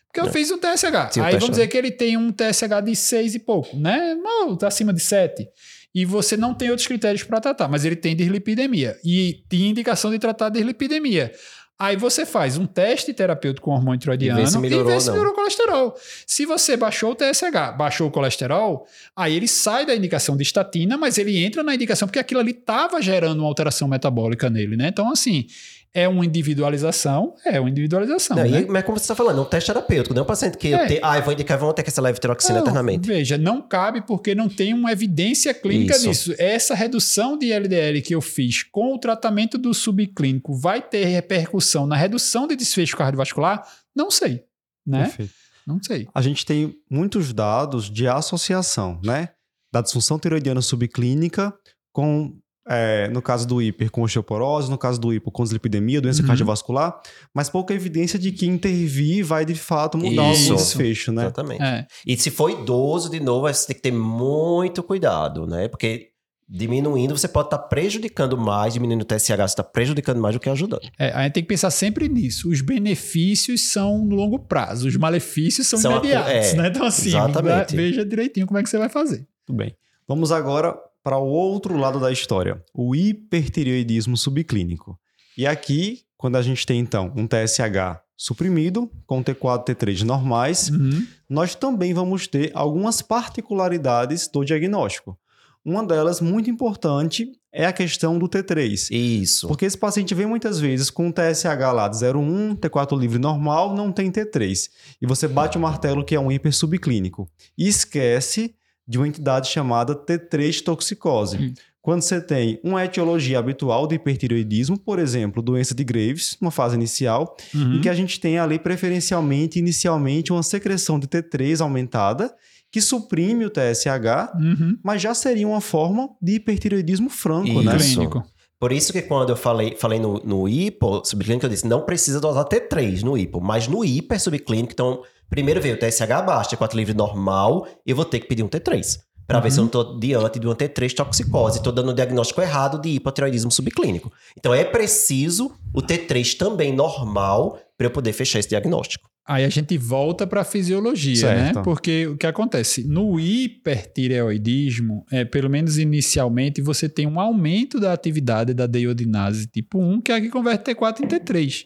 Porque 0.06 0.20
eu 0.20 0.26
é. 0.26 0.32
fiz 0.32 0.50
um 0.52 0.58
TSH. 0.58 1.14
Sim, 1.14 1.20
Aí 1.20 1.34
vamos 1.34 1.50
dizer 1.50 1.66
que 1.66 1.76
ele 1.76 1.90
tem 1.90 2.16
um 2.16 2.30
TSH 2.30 2.84
de 2.84 2.94
6 2.94 3.34
e 3.34 3.38
pouco, 3.40 3.76
né? 3.76 4.14
Mal, 4.14 4.56
tá 4.56 4.68
acima 4.68 4.92
de 4.92 5.00
7. 5.00 5.48
E 5.92 6.04
você 6.04 6.36
não 6.36 6.54
tem 6.54 6.70
outros 6.70 6.86
critérios 6.86 7.24
para 7.24 7.40
tratar, 7.40 7.68
mas 7.68 7.84
ele 7.84 7.96
tem 7.96 8.14
dislipidemia. 8.14 8.96
E 9.04 9.44
tinha 9.50 9.70
indicação 9.70 10.10
de 10.10 10.18
tratar 10.18 10.50
dislipidemia. 10.50 11.32
Aí 11.76 11.96
você 11.96 12.24
faz 12.24 12.56
um 12.56 12.66
teste 12.66 13.12
terapêutico 13.12 13.64
com 13.64 13.72
hormônio 13.72 13.98
tiroidiano 13.98 14.38
e 14.38 14.44
vê 14.44 14.48
se 14.48 14.58
melhorou, 14.58 14.92
vê 14.92 15.00
se 15.00 15.10
melhorou 15.10 15.32
o 15.32 15.34
colesterol. 15.34 15.96
Se 16.24 16.46
você 16.46 16.76
baixou 16.76 17.10
o 17.10 17.14
TSH, 17.16 17.76
baixou 17.76 18.06
o 18.06 18.10
colesterol, 18.12 18.86
aí 19.16 19.34
ele 19.34 19.48
sai 19.48 19.84
da 19.84 19.94
indicação 19.94 20.36
de 20.36 20.44
estatina, 20.44 20.96
mas 20.96 21.18
ele 21.18 21.44
entra 21.44 21.64
na 21.64 21.74
indicação 21.74 22.06
porque 22.06 22.20
aquilo 22.20 22.38
ali 22.38 22.52
estava 22.52 23.02
gerando 23.02 23.40
uma 23.40 23.48
alteração 23.48 23.88
metabólica 23.88 24.48
nele, 24.48 24.76
né? 24.76 24.86
Então, 24.88 25.10
assim, 25.10 25.46
é 25.94 26.08
uma 26.08 26.26
individualização, 26.26 27.36
é 27.44 27.60
uma 27.60 27.70
individualização. 27.70 28.36
Não, 28.36 28.42
né? 28.42 28.62
e, 28.62 28.66
mas 28.66 28.82
como 28.82 28.98
você 28.98 29.04
está 29.04 29.14
falando, 29.14 29.38
é 29.38 29.42
um 29.42 29.44
teste 29.44 29.68
terapêutico, 29.68 30.12
não 30.12 30.22
é 30.22 30.24
um 30.24 30.26
paciente 30.26 30.58
que 30.58 30.74
é. 30.74 30.82
eu 30.82 30.88
te, 30.88 31.00
ah, 31.00 31.16
eu 31.16 31.22
vou 31.22 31.32
indicar, 31.32 31.56
vamos 31.56 31.74
ter 31.74 31.84
que 31.84 31.88
essa 31.88 32.02
leve 32.02 32.18
tiroxina 32.18 32.54
não, 32.54 32.62
eternamente. 32.62 33.06
Veja, 33.06 33.38
não 33.38 33.62
cabe 33.62 34.02
porque 34.02 34.34
não 34.34 34.48
tem 34.48 34.74
uma 34.74 34.90
evidência 34.90 35.54
clínica 35.54 35.94
Isso. 35.94 36.08
disso. 36.08 36.34
Essa 36.36 36.74
redução 36.74 37.38
de 37.38 37.52
LDL 37.52 38.02
que 38.02 38.12
eu 38.12 38.20
fiz 38.20 38.64
com 38.64 38.92
o 38.92 38.98
tratamento 38.98 39.56
do 39.56 39.72
subclínico 39.72 40.52
vai 40.52 40.82
ter 40.82 41.04
repercussão 41.04 41.86
na 41.86 41.94
redução 41.94 42.48
de 42.48 42.56
desfecho 42.56 42.96
cardiovascular? 42.96 43.64
Não 43.94 44.10
sei, 44.10 44.42
né? 44.84 45.04
Perfeito. 45.04 45.32
Não 45.64 45.80
sei. 45.80 46.08
A 46.12 46.20
gente 46.20 46.44
tem 46.44 46.74
muitos 46.90 47.32
dados 47.32 47.88
de 47.88 48.08
associação, 48.08 49.00
né? 49.02 49.30
Da 49.72 49.80
disfunção 49.80 50.18
tiroidiana 50.18 50.60
subclínica 50.60 51.54
com 51.92 52.36
é, 52.66 53.08
no 53.08 53.20
caso 53.20 53.46
do 53.46 53.60
hiper 53.60 53.90
com 53.90 54.02
osteoporose, 54.02 54.70
no 54.70 54.78
caso 54.78 55.00
do 55.00 55.12
hipo 55.12 55.30
com 55.30 55.42
dislipidemia, 55.42 56.00
doença 56.00 56.22
uhum. 56.22 56.28
cardiovascular, 56.28 57.00
mas 57.32 57.50
pouca 57.50 57.74
evidência 57.74 58.18
de 58.18 58.32
que 58.32 58.46
intervir 58.46 59.24
vai 59.24 59.44
de 59.44 59.54
fato 59.54 59.98
mudar 59.98 60.32
Isso. 60.32 60.54
o 60.54 60.56
desfecho, 60.56 61.12
né? 61.12 61.24
Exatamente. 61.24 61.62
É. 61.62 61.86
E 62.06 62.16
se 62.16 62.30
for 62.30 62.50
idoso, 62.50 63.10
de 63.10 63.20
novo, 63.20 63.52
você 63.52 63.66
tem 63.66 63.76
que 63.76 63.82
ter 63.82 63.92
muito 63.92 64.82
cuidado, 64.82 65.46
né? 65.46 65.68
Porque 65.68 66.10
diminuindo, 66.48 67.16
você 67.16 67.26
pode 67.26 67.46
estar 67.48 67.58
tá 67.58 67.64
prejudicando 67.64 68.36
mais, 68.36 68.74
diminuindo 68.74 69.02
o 69.02 69.04
TSH, 69.04 69.28
você 69.28 69.44
está 69.44 69.64
prejudicando 69.64 70.20
mais 70.20 70.34
do 70.34 70.40
que 70.40 70.48
ajudando. 70.48 70.82
É, 70.98 71.10
a 71.10 71.22
gente 71.22 71.32
tem 71.32 71.42
que 71.42 71.48
pensar 71.48 71.70
sempre 71.70 72.08
nisso. 72.08 72.50
Os 72.50 72.60
benefícios 72.60 73.62
são 73.62 74.04
no 74.04 74.14
longo 74.14 74.38
prazo, 74.38 74.86
os 74.86 74.96
malefícios 74.96 75.66
são, 75.66 75.78
são 75.78 75.92
imediatos, 75.92 76.32
é, 76.32 76.54
né? 76.54 76.68
Então, 76.68 76.84
assim, 76.86 77.08
exatamente. 77.08 77.74
veja 77.74 78.04
direitinho 78.04 78.46
como 78.46 78.58
é 78.58 78.62
que 78.62 78.68
você 78.68 78.78
vai 78.78 78.88
fazer. 78.88 79.26
Tudo 79.46 79.56
bem. 79.56 79.74
Vamos 80.06 80.30
agora 80.30 80.76
para 81.04 81.18
o 81.18 81.28
outro 81.28 81.76
lado 81.76 82.00
da 82.00 82.10
história, 82.10 82.64
o 82.72 82.96
hipertireoidismo 82.96 84.16
subclínico. 84.16 84.98
E 85.36 85.46
aqui, 85.46 86.00
quando 86.16 86.36
a 86.36 86.42
gente 86.42 86.64
tem 86.64 86.80
então 86.80 87.12
um 87.14 87.26
TSH 87.26 88.00
suprimido, 88.16 88.90
com 89.06 89.22
T4 89.22 89.68
e 89.68 89.74
T3 89.74 90.02
normais, 90.02 90.70
uhum. 90.70 91.06
nós 91.28 91.54
também 91.54 91.92
vamos 91.92 92.26
ter 92.26 92.50
algumas 92.54 93.02
particularidades 93.02 94.28
do 94.28 94.42
diagnóstico. 94.44 95.18
Uma 95.62 95.84
delas, 95.84 96.20
muito 96.20 96.48
importante, 96.48 97.32
é 97.52 97.66
a 97.66 97.72
questão 97.72 98.18
do 98.18 98.28
T3. 98.28 98.90
Isso. 98.90 99.48
Porque 99.48 99.64
esse 99.64 99.76
paciente 99.76 100.14
vem 100.14 100.26
muitas 100.26 100.58
vezes 100.58 100.90
com 100.90 101.08
um 101.08 101.12
TSH 101.12 101.72
lá 101.72 101.88
de 101.88 101.96
0,1, 101.96 102.56
T4 102.56 102.98
livre 102.98 103.18
normal, 103.18 103.74
não 103.74 103.92
tem 103.92 104.10
T3. 104.10 104.70
E 105.00 105.06
você 105.06 105.28
bate 105.28 105.58
o 105.58 105.60
martelo 105.60 106.04
que 106.04 106.14
é 106.14 106.20
um 106.20 106.30
hipersubclínico. 106.30 107.28
E 107.56 107.66
esquece 107.66 108.54
de 108.86 108.98
uma 108.98 109.08
entidade 109.08 109.48
chamada 109.48 109.94
T3 109.94 110.62
toxicose. 110.62 111.36
Hum. 111.38 111.54
Quando 111.84 112.00
você 112.00 112.18
tem 112.18 112.58
uma 112.64 112.82
etiologia 112.82 113.38
habitual 113.38 113.86
de 113.86 113.96
hipertireoidismo, 113.96 114.78
por 114.78 114.98
exemplo, 114.98 115.42
doença 115.42 115.74
de 115.74 115.84
Graves, 115.84 116.34
uma 116.40 116.50
fase 116.50 116.74
inicial, 116.74 117.36
uhum. 117.54 117.74
em 117.74 117.80
que 117.82 117.90
a 117.90 117.94
gente 117.94 118.18
tem 118.18 118.38
ali 118.38 118.58
preferencialmente, 118.58 119.58
inicialmente, 119.58 120.32
uma 120.32 120.42
secreção 120.42 120.98
de 120.98 121.06
T3 121.06 121.60
aumentada, 121.60 122.34
que 122.72 122.80
suprime 122.80 123.44
o 123.44 123.50
TSH, 123.50 124.34
uhum. 124.34 124.78
mas 124.82 125.02
já 125.02 125.14
seria 125.14 125.46
uma 125.46 125.60
forma 125.60 126.08
de 126.22 126.36
hipertireoidismo 126.36 127.10
franco, 127.10 127.62
né? 127.62 127.76
Isso. 127.76 128.00
né? 128.00 128.06
Clínico. 128.06 128.33
Por 128.60 128.72
isso 128.72 128.92
que 128.92 129.02
quando 129.02 129.30
eu 129.30 129.36
falei, 129.36 129.76
falei 129.76 129.98
no, 129.98 130.20
no 130.24 130.48
hipo 130.48 131.04
subclínico, 131.04 131.46
eu 131.46 131.50
disse, 131.50 131.66
não 131.66 131.82
precisa 131.82 132.20
dosar 132.20 132.44
T3 132.44 133.02
no 133.02 133.18
hipo, 133.18 133.40
mas 133.40 133.68
no 133.68 133.84
hiper 133.84 134.18
subclínico, 134.20 134.72
então 134.72 135.02
Primeiro 135.34 135.60
veio 135.60 135.74
o 135.74 135.78
TSH 135.78 136.24
baixo, 136.24 136.50
T4 136.50 136.74
livre 136.74 136.94
normal, 136.94 137.66
eu 137.84 137.96
vou 137.96 138.04
ter 138.04 138.20
que 138.20 138.26
pedir 138.26 138.42
um 138.42 138.48
T3. 138.48 139.00
Para 139.26 139.38
uhum. 139.38 139.42
ver 139.42 139.50
se 139.50 139.58
eu 139.58 139.62
não 139.62 139.66
estou 139.66 139.98
diante 139.98 140.38
de 140.38 140.46
uma 140.46 140.54
T3 140.54 140.94
toxicose. 140.94 141.58
Estou 141.58 141.72
dando 141.72 141.90
o 141.90 141.94
diagnóstico 141.94 142.42
errado 142.42 142.78
de 142.78 142.90
hipotireoidismo 142.90 143.50
subclínico. 143.50 144.12
Então 144.38 144.52
é 144.52 144.64
preciso 144.64 145.50
o 145.72 145.80
T3 145.80 146.36
também 146.36 146.72
normal 146.72 147.58
para 147.76 147.86
eu 147.86 147.90
poder 147.90 148.12
fechar 148.12 148.38
esse 148.38 148.50
diagnóstico. 148.50 149.08
Aí 149.26 149.42
a 149.44 149.48
gente 149.48 149.78
volta 149.78 150.26
para 150.26 150.42
a 150.42 150.44
fisiologia, 150.44 151.14
né? 151.14 151.44
certo. 151.44 151.56
né? 151.56 151.62
Porque 151.62 152.06
o 152.08 152.16
que 152.16 152.26
acontece? 152.26 152.84
No 152.84 153.18
hipertireoidismo, 153.18 155.06
é, 155.10 155.24
pelo 155.24 155.48
menos 155.48 155.78
inicialmente, 155.78 156.60
você 156.60 156.90
tem 156.90 157.06
um 157.06 157.18
aumento 157.18 157.80
da 157.80 157.94
atividade 157.94 158.52
da 158.52 158.66
deiodinase 158.66 159.46
tipo 159.46 159.78
1, 159.78 160.02
que 160.02 160.12
é 160.12 160.16
a 160.16 160.20
que 160.20 160.28
converte 160.28 160.70
T4 160.74 161.00
em 161.00 161.08
T3. 161.08 161.64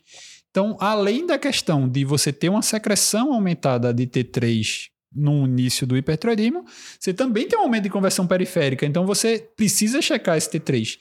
Então, 0.50 0.76
além 0.80 1.26
da 1.26 1.36
questão 1.36 1.88
de 1.88 2.04
você 2.04 2.32
ter 2.32 2.48
uma 2.48 2.62
secreção 2.62 3.32
aumentada 3.32 3.92
de 3.92 4.06
T3 4.06 4.86
no 5.12 5.44
início 5.46 5.86
do 5.86 5.96
hipertiroidismo, 5.96 6.64
você 6.98 7.12
também 7.12 7.48
tem 7.48 7.58
um 7.58 7.62
aumento 7.62 7.84
de 7.84 7.90
conversão 7.90 8.26
periférica. 8.26 8.86
Então, 8.86 9.04
você 9.04 9.48
precisa 9.56 10.00
checar 10.00 10.36
esse 10.36 10.48
T3. 10.48 10.96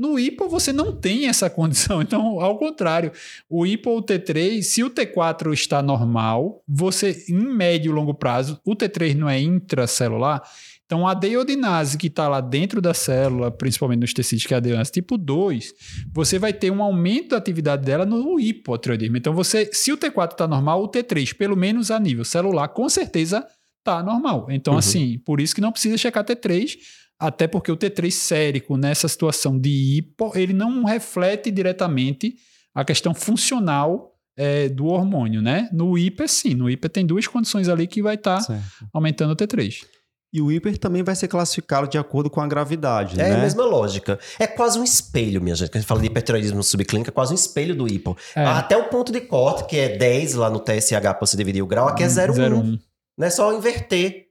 No 0.00 0.18
hipo, 0.18 0.48
você 0.48 0.72
não 0.72 0.96
tem 0.96 1.28
essa 1.28 1.50
condição. 1.50 2.00
Então, 2.10 2.40
ao 2.40 2.58
contrário, 2.58 3.12
o 3.48 3.66
hipo 3.66 3.90
ou 3.90 4.02
T3, 4.02 4.62
se 4.62 4.82
o 4.82 4.88
T4 4.88 5.52
está 5.52 5.82
normal, 5.82 6.62
você, 6.66 7.24
em 7.28 7.34
médio 7.34 7.92
e 7.92 7.94
longo 7.94 8.14
prazo, 8.14 8.58
o 8.64 8.74
T3 8.74 9.14
não 9.14 9.28
é 9.28 9.38
intracelular, 9.38 10.42
então, 10.86 11.06
a 11.06 11.14
deiodinase 11.14 11.96
que 11.96 12.08
está 12.08 12.26
lá 12.26 12.40
dentro 12.40 12.80
da 12.80 12.92
célula, 12.92 13.48
principalmente 13.48 14.00
nos 14.00 14.12
tecidos, 14.12 14.44
que 14.44 14.52
é 14.52 14.56
a 14.56 14.60
deiodinase 14.60 14.90
tipo 14.90 15.16
2, 15.16 15.72
você 16.12 16.36
vai 16.36 16.52
ter 16.52 16.72
um 16.72 16.82
aumento 16.82 17.28
da 17.28 17.36
atividade 17.36 17.84
dela 17.84 18.04
no 18.04 18.40
hipotireoidismo. 18.40 19.16
Então, 19.16 19.32
você, 19.32 19.70
se 19.72 19.92
o 19.92 19.96
T4 19.96 20.32
está 20.32 20.48
normal, 20.48 20.82
o 20.82 20.88
T3, 20.88 21.32
pelo 21.36 21.56
menos 21.56 21.92
a 21.92 22.00
nível 22.00 22.24
celular, 22.24 22.66
com 22.66 22.88
certeza 22.88 23.46
está 23.78 24.02
normal. 24.02 24.48
Então, 24.50 24.72
uhum. 24.72 24.78
assim, 24.80 25.18
por 25.24 25.40
isso 25.40 25.54
que 25.54 25.60
não 25.60 25.70
precisa 25.70 25.96
checar 25.96 26.24
T3, 26.24 26.76
até 27.20 27.46
porque 27.46 27.70
o 27.70 27.76
T3 27.76 28.10
sérico, 28.10 28.76
nessa 28.78 29.06
situação 29.06 29.58
de 29.58 29.68
hipo, 29.68 30.32
ele 30.34 30.54
não 30.54 30.84
reflete 30.84 31.50
diretamente 31.50 32.34
a 32.74 32.84
questão 32.84 33.12
funcional 33.12 34.14
é, 34.36 34.70
do 34.70 34.86
hormônio, 34.86 35.42
né? 35.42 35.68
No 35.70 35.98
hiper, 35.98 36.28
sim. 36.28 36.54
No 36.54 36.70
hiper 36.70 36.90
tem 36.90 37.04
duas 37.04 37.26
condições 37.26 37.68
ali 37.68 37.86
que 37.86 38.00
vai 38.00 38.14
estar 38.14 38.42
tá 38.42 38.58
aumentando 38.92 39.32
o 39.32 39.36
T3. 39.36 39.84
E 40.32 40.40
o 40.40 40.50
hiper 40.50 40.78
também 40.78 41.02
vai 41.02 41.14
ser 41.14 41.26
classificado 41.26 41.88
de 41.88 41.98
acordo 41.98 42.30
com 42.30 42.40
a 42.40 42.46
gravidade, 42.46 43.20
É 43.20 43.28
né? 43.28 43.34
a 43.34 43.38
mesma 43.38 43.64
lógica. 43.64 44.18
É 44.38 44.46
quase 44.46 44.78
um 44.78 44.84
espelho, 44.84 45.42
minha 45.42 45.56
gente. 45.56 45.68
Quando 45.70 45.76
a 45.76 45.80
gente 45.80 45.88
fala 45.88 46.00
de 46.00 46.06
hipertiroidismo 46.06 46.62
subclínico, 46.62 47.10
é 47.10 47.12
quase 47.12 47.32
um 47.32 47.34
espelho 47.34 47.74
do 47.74 47.86
hipo. 47.86 48.16
É. 48.34 48.44
Até 48.46 48.76
o 48.76 48.84
ponto 48.84 49.12
de 49.12 49.20
corte, 49.20 49.64
que 49.66 49.76
é 49.76 49.96
10 49.96 50.34
lá 50.34 50.48
no 50.48 50.60
TSH 50.60 51.00
pra 51.00 51.18
você 51.20 51.36
dividir 51.36 51.62
o 51.62 51.66
grau, 51.66 51.88
aqui 51.88 52.04
é 52.04 52.06
0,1. 52.06 52.34
0,1. 52.34 52.78
Não 53.18 53.26
é 53.26 53.30
só 53.30 53.52
inverter 53.52 54.29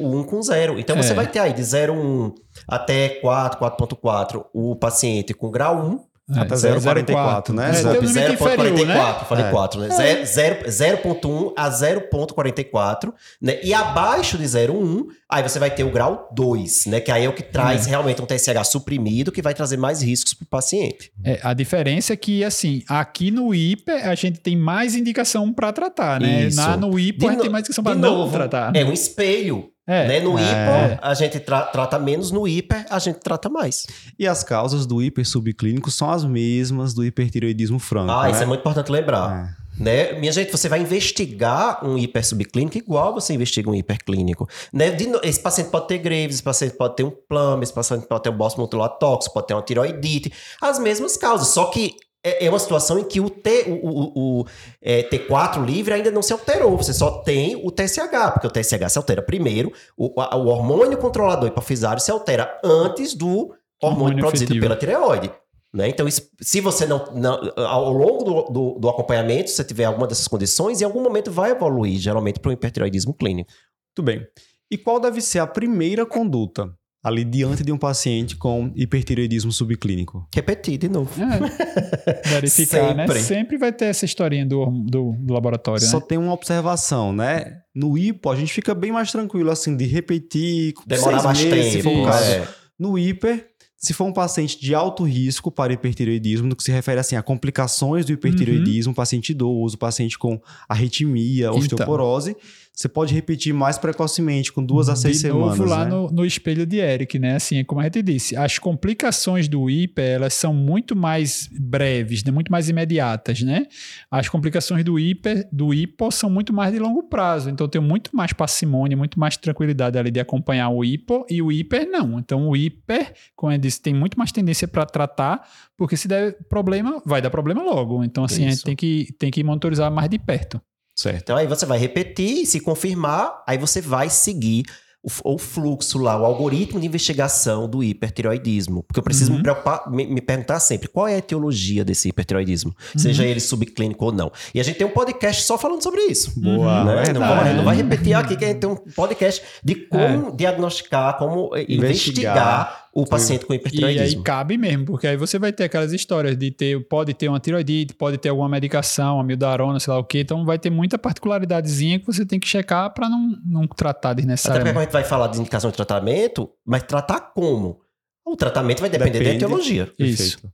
o 0.00 0.16
1 0.20 0.24
com 0.24 0.40
0. 0.42 0.78
Então 0.78 0.96
É. 0.96 1.02
você 1.02 1.14
vai 1.14 1.26
ter 1.26 1.38
aí 1.40 1.52
de 1.52 1.62
0,1 1.62 2.32
até 2.66 3.08
4, 3.20 3.58
4,4 3.58 4.44
o 4.52 4.76
paciente 4.76 5.34
com 5.34 5.50
grau 5.50 5.78
1. 5.78 6.07
É, 6.34 6.40
Até 6.40 6.54
0,44, 6.56 7.54
né? 7.54 7.70
É, 7.70 7.82
tem 7.82 7.86
o 7.98 8.02
limite 8.02 8.32
inferior, 8.34 8.86
né? 8.86 8.94
0,44, 8.94 9.24
falei 9.26 9.44
É. 9.46 9.50
4, 9.50 9.80
né? 9.80 9.88
Zero- 9.90 10.26
zero- 10.26 10.70
0,1 10.70 11.52
a 11.56 11.70
0,44, 11.70 13.12
né? 13.40 13.58
E 13.62 13.72
abaixo 13.72 14.36
de 14.36 14.44
0,1, 14.44 15.06
aí 15.28 15.42
você 15.42 15.58
vai 15.58 15.70
ter 15.70 15.84
o 15.84 15.90
grau 15.90 16.28
2, 16.34 16.86
né? 16.86 17.00
Que 17.00 17.10
aí 17.10 17.24
é 17.24 17.28
o 17.28 17.32
que 17.32 17.42
traz 17.42 17.86
realmente 17.86 18.20
um 18.22 18.26
TSH 18.26 18.64
suprimido, 18.64 19.32
que 19.32 19.42
vai 19.42 19.54
trazer 19.54 19.76
mais 19.76 20.02
riscos 20.02 20.34
para 20.34 20.44
o 20.44 20.48
paciente. 20.48 21.10
É, 21.24 21.38
a 21.42 21.54
diferença 21.54 22.12
é 22.12 22.16
que, 22.16 22.44
assim, 22.44 22.82
aqui 22.88 23.30
no 23.30 23.54
hiper 23.54 24.06
a 24.08 24.14
gente 24.14 24.38
tem 24.40 24.56
mais 24.56 24.94
indicação 24.94 25.52
para 25.52 25.72
tratar, 25.72 26.20
né? 26.20 26.44
Isso. 26.44 26.56
Na, 26.56 26.76
no 26.76 26.98
hipo 26.98 27.26
a 27.26 27.30
gente 27.30 27.36
no- 27.38 27.42
tem 27.42 27.50
mais 27.50 27.62
indicação 27.62 27.84
para 27.84 27.94
de 27.94 28.00
não 28.00 28.18
novo, 28.18 28.32
tratar. 28.32 28.74
É 28.76 28.84
um 28.84 28.92
espelho. 28.92 29.70
É. 29.88 30.06
Né? 30.06 30.20
No 30.20 30.38
É. 30.38 30.42
hipo, 30.42 30.98
a 31.02 31.14
gente 31.14 31.40
tra- 31.40 31.62
trata 31.62 31.98
menos, 31.98 32.30
no 32.30 32.46
hiper, 32.46 32.84
a 32.90 32.98
gente 32.98 33.20
trata 33.20 33.48
mais. 33.48 33.86
E 34.18 34.26
as 34.26 34.44
causas 34.44 34.84
do 34.84 35.02
hiper 35.02 35.26
subclínico 35.26 35.90
são 35.90 36.10
as 36.10 36.24
mesmas 36.24 36.92
do 36.92 37.02
hipertireoidismo 37.04 37.78
franco, 37.78 38.10
Ah, 38.12 38.24
né? 38.24 38.32
isso 38.32 38.42
é 38.42 38.46
muito 38.46 38.60
importante 38.60 38.92
lembrar. 38.92 39.54
É. 39.64 39.68
Né? 39.82 40.12
Minha 40.14 40.32
gente, 40.32 40.50
você 40.50 40.68
vai 40.68 40.80
investigar 40.80 41.84
um 41.86 41.96
hiper 41.96 42.26
subclínico 42.26 42.76
igual 42.76 43.14
você 43.14 43.32
investiga 43.32 43.70
um 43.70 43.74
hiperclínico. 43.74 44.46
Né? 44.72 44.90
No- 45.06 45.20
esse 45.22 45.40
paciente 45.40 45.70
pode 45.70 45.86
ter 45.86 45.98
Graves, 45.98 46.34
esse 46.34 46.42
paciente 46.42 46.76
pode 46.76 46.96
ter 46.96 47.04
um 47.04 47.10
plum, 47.10 47.62
esse 47.62 47.72
paciente 47.72 48.06
pode 48.06 48.22
ter 48.24 48.30
um 48.30 48.36
molecular 48.36 48.88
tóxico, 48.98 49.34
pode 49.34 49.46
ter 49.46 49.54
uma 49.54 49.62
tiroidite. 49.62 50.32
As 50.60 50.78
mesmas 50.78 51.16
causas, 51.16 51.48
só 51.48 51.66
que 51.66 51.94
é 52.24 52.46
é 52.46 52.48
uma 52.50 52.58
situação 52.58 52.98
em 52.98 53.04
que 53.04 53.20
o, 53.20 53.30
T, 53.30 53.64
o, 53.68 53.88
o- 53.88 54.40
o, 54.40 54.44
é, 54.82 55.02
T4 55.04 55.64
livre 55.64 55.94
ainda 55.94 56.10
não 56.10 56.22
se 56.22 56.32
alterou. 56.32 56.76
Você 56.76 56.92
só 56.92 57.22
tem 57.22 57.56
o 57.64 57.70
TSH, 57.70 58.32
porque 58.32 58.46
o 58.46 58.50
TSH 58.50 58.88
se 58.90 58.98
altera 58.98 59.22
primeiro, 59.22 59.72
o, 59.96 60.20
a- 60.20 60.36
o 60.36 60.46
hormônio 60.48 60.98
controlador 60.98 61.48
hipofisário 61.48 62.00
se 62.02 62.10
altera 62.10 62.58
antes 62.64 63.14
do 63.14 63.28
hormônio, 63.28 63.54
Hormônio 63.82 64.18
produzido 64.18 64.52
efetivo. 64.52 64.62
pela 64.66 64.76
tireoide. 64.76 65.30
Né? 65.72 65.88
Então, 65.88 66.06
se 66.40 66.60
você 66.60 66.86
não, 66.86 67.04
não- 67.14 67.38
Ao 67.56 67.92
longo 67.92 68.24
do, 68.24 68.42
do, 68.50 68.78
do 68.80 68.88
acompanhamento, 68.88 69.50
se 69.50 69.56
você 69.56 69.64
tiver 69.64 69.84
alguma 69.84 70.06
dessas 70.06 70.26
condições, 70.26 70.80
em 70.80 70.84
algum 70.84 71.02
momento 71.02 71.30
vai 71.30 71.50
evoluir, 71.50 71.98
geralmente, 71.98 72.40
para 72.40 72.48
o 72.48 72.52
hipertireoidismo 72.52 73.12
clínico. 73.14 73.50
Muito 73.96 74.02
bem. 74.04 74.26
E 74.70 74.76
qual 74.78 74.98
deve 74.98 75.20
ser 75.20 75.38
a 75.40 75.46
primeira 75.46 76.04
conduta 76.06 76.68
ali 77.02 77.24
diante 77.24 77.62
de 77.62 77.72
um 77.72 77.78
paciente 77.78 78.36
com 78.36 78.72
hipertireoidismo 78.74 79.52
subclínico? 79.52 80.26
Repetir 80.34 80.78
de 80.78 80.88
novo. 80.88 81.10
É. 81.22 82.20
Verificar, 82.28 82.94
né? 82.94 83.06
Sempre. 83.06 83.22
Sempre 83.22 83.58
vai 83.58 83.72
ter 83.72 83.86
essa 83.86 84.04
historinha 84.04 84.44
do, 84.46 84.66
do, 84.86 85.12
do 85.18 85.32
laboratório, 85.32 85.82
Só 85.82 85.98
né? 86.00 86.06
tem 86.08 86.18
uma 86.18 86.32
observação, 86.32 87.12
né? 87.12 87.58
No 87.74 87.96
hipo, 87.96 88.30
a 88.30 88.36
gente 88.36 88.52
fica 88.52 88.74
bem 88.74 88.90
mais 88.92 89.12
tranquilo, 89.12 89.50
assim, 89.50 89.76
de 89.76 89.86
repetir. 89.86 90.74
Demorar 90.86 91.20
seis 91.20 91.24
mais 91.24 91.44
meses, 91.44 91.72
se 91.72 91.82
for 91.82 91.90
tempo. 91.90 92.02
o 92.02 92.06
caso. 92.06 92.30
é. 92.30 92.48
No 92.78 92.98
hiper, 92.98 93.46
se 93.80 93.94
for 93.94 94.04
um 94.06 94.12
paciente 94.12 94.60
de 94.60 94.74
alto 94.74 95.04
risco 95.04 95.52
para 95.52 95.72
hipertireoidismo, 95.72 96.48
no 96.48 96.56
que 96.56 96.64
se 96.64 96.72
refere 96.72 96.98
assim 96.98 97.14
a 97.14 97.22
complicações 97.22 98.04
do 98.04 98.12
hipertireoidismo, 98.12 98.92
paciente 98.92 99.30
idoso, 99.30 99.78
paciente 99.78 100.18
com 100.18 100.40
arritmia, 100.68 101.46
Então. 101.46 101.56
osteoporose, 101.58 102.36
você 102.78 102.88
pode 102.88 103.12
repetir 103.12 103.52
mais 103.52 103.76
precocemente, 103.76 104.52
com 104.52 104.64
duas 104.64 104.88
a 104.88 104.94
seis 104.94 105.18
de 105.20 105.28
novo 105.28 105.52
semanas. 105.52 105.68
lá 105.68 105.84
né? 105.84 105.90
no, 105.90 106.10
no 106.10 106.24
espelho 106.24 106.64
de 106.64 106.76
Eric, 106.76 107.18
né? 107.18 107.34
Assim, 107.34 107.64
como 107.64 107.80
a 107.80 107.84
gente 107.84 108.00
disse, 108.02 108.36
as 108.36 108.56
complicações 108.58 109.48
do 109.48 109.68
hiper, 109.68 110.04
elas 110.04 110.34
são 110.34 110.54
muito 110.54 110.94
mais 110.94 111.48
breves, 111.52 112.22
né? 112.22 112.30
muito 112.30 112.52
mais 112.52 112.68
imediatas, 112.68 113.42
né? 113.42 113.66
As 114.08 114.28
complicações 114.28 114.84
do 114.84 114.96
hiper, 114.96 115.48
do 115.52 115.74
hipo 115.74 116.08
são 116.12 116.30
muito 116.30 116.52
mais 116.52 116.72
de 116.72 116.78
longo 116.78 117.02
prazo, 117.04 117.50
então 117.50 117.64
eu 117.64 117.68
tenho 117.68 117.82
muito 117.82 118.14
mais 118.14 118.32
parcimônia, 118.32 118.96
muito 118.96 119.18
mais 119.18 119.36
tranquilidade 119.36 119.98
ali 119.98 120.12
de 120.12 120.20
acompanhar 120.20 120.68
o 120.68 120.84
hipo 120.84 121.26
e 121.28 121.42
o 121.42 121.50
hiper 121.50 121.88
não. 121.90 122.18
Então 122.20 122.48
o 122.48 122.56
hiper, 122.56 123.12
como 123.34 123.52
eu 123.52 123.56
disse, 123.68 123.80
tem 123.80 123.94
muito 123.94 124.18
mais 124.18 124.32
tendência 124.32 124.66
para 124.66 124.84
tratar, 124.84 125.46
porque 125.76 125.96
se 125.96 126.08
der 126.08 126.36
problema, 126.48 127.00
vai 127.04 127.22
dar 127.22 127.30
problema 127.30 127.62
logo. 127.62 128.02
Então 128.04 128.24
assim, 128.24 128.42
a 128.46 128.48
gente 128.48 128.56
Isso. 128.56 128.64
tem 128.64 128.76
que, 128.76 129.14
tem 129.18 129.30
que 129.30 129.42
monitorizar 129.44 129.90
mais 129.90 130.08
de 130.08 130.18
perto. 130.18 130.60
Certo. 130.96 131.22
Então 131.22 131.36
aí 131.36 131.46
você 131.46 131.64
vai 131.64 131.78
repetir, 131.78 132.44
se 132.46 132.58
confirmar, 132.60 133.42
aí 133.46 133.56
você 133.56 133.80
vai 133.80 134.10
seguir 134.10 134.64
o, 135.00 135.34
o 135.34 135.38
fluxo 135.38 135.96
lá, 135.96 136.20
o 136.20 136.24
algoritmo 136.24 136.80
de 136.80 136.86
investigação 136.88 137.68
do 137.68 137.84
hipertiroidismo. 137.84 138.82
Porque 138.82 138.98
eu 138.98 139.02
preciso 139.04 139.30
Uhum. 139.30 139.36
me, 139.36 139.42
preocupar, 139.44 139.88
me, 139.88 140.04
me 140.06 140.20
perguntar 140.20 140.58
sempre 140.58 140.88
qual 140.88 141.06
é 141.06 141.14
a 141.14 141.18
etiologia 141.18 141.84
desse 141.84 142.08
hipertiroidismo, 142.08 142.74
seja 142.96 143.24
ele 143.24 143.38
subclínico 143.38 144.04
ou 144.06 144.10
não. 144.12 144.32
E 144.52 144.58
a 144.58 144.64
gente 144.64 144.76
tem 144.76 144.84
um 144.86 144.90
podcast 144.90 145.44
só 145.44 145.56
falando 145.56 145.82
sobre 145.84 146.00
isso. 146.02 146.32
Boa. 146.40 146.82
Né? 146.84 146.94
verdade. 146.96 147.18
Não, 147.18 147.20
vai, 147.28 147.54
não 147.54 147.64
vai 147.64 147.76
repetir 147.76 148.12
aqui 148.14 148.36
que 148.36 148.44
a 148.44 148.48
gente 148.48 148.58
tem 148.58 148.68
um 148.68 148.74
podcast 148.76 149.40
de 149.62 149.76
como 149.76 150.32
diagnosticar, 150.36 151.16
como 151.16 151.54
Investigar. 151.56 151.76
investigar 151.76 152.87
o 153.02 153.06
paciente 153.06 153.46
com 153.46 153.52
E 153.52 153.56
aí 153.56 153.60
hipertiroidismo. 153.60 154.22
cabe 154.22 154.56
mesmo, 154.58 154.84
porque 154.86 155.06
aí 155.06 155.16
você 155.16 155.38
vai 155.38 155.52
ter 155.52 155.64
aquelas 155.64 155.92
histórias 155.92 156.36
de 156.36 156.50
ter, 156.50 156.86
pode 156.88 157.14
ter 157.14 157.28
uma 157.28 157.38
tiroidite, 157.40 157.94
pode 157.94 158.18
ter 158.18 158.28
alguma 158.28 158.48
medicação, 158.48 159.20
amildarona, 159.20 159.78
sei 159.78 159.92
lá 159.92 159.98
o 159.98 160.04
quê. 160.04 160.20
Então 160.20 160.44
vai 160.44 160.58
ter 160.58 160.70
muita 160.70 160.98
particularidadezinha 160.98 161.98
que 162.00 162.06
você 162.06 162.24
tem 162.26 162.40
que 162.40 162.48
checar 162.48 162.92
para 162.92 163.08
não, 163.08 163.36
não 163.44 163.66
tratar 163.66 164.10
Até 164.10 164.14
porque 164.14 164.22
desnecessariamente. 164.22 164.78
a 164.78 164.82
gente 164.82 164.92
vai 164.92 165.04
falar 165.04 165.28
de 165.28 165.38
indicação 165.40 165.70
de 165.70 165.76
tratamento, 165.76 166.50
mas 166.64 166.82
tratar 166.82 167.20
como? 167.20 167.80
O 168.26 168.36
tratamento 168.36 168.80
vai 168.80 168.90
depender 168.90 169.18
Depende. 169.18 169.38
da 169.38 169.46
etiologia. 169.46 169.92
Isso. 169.98 170.36
Perfeito. 170.38 170.52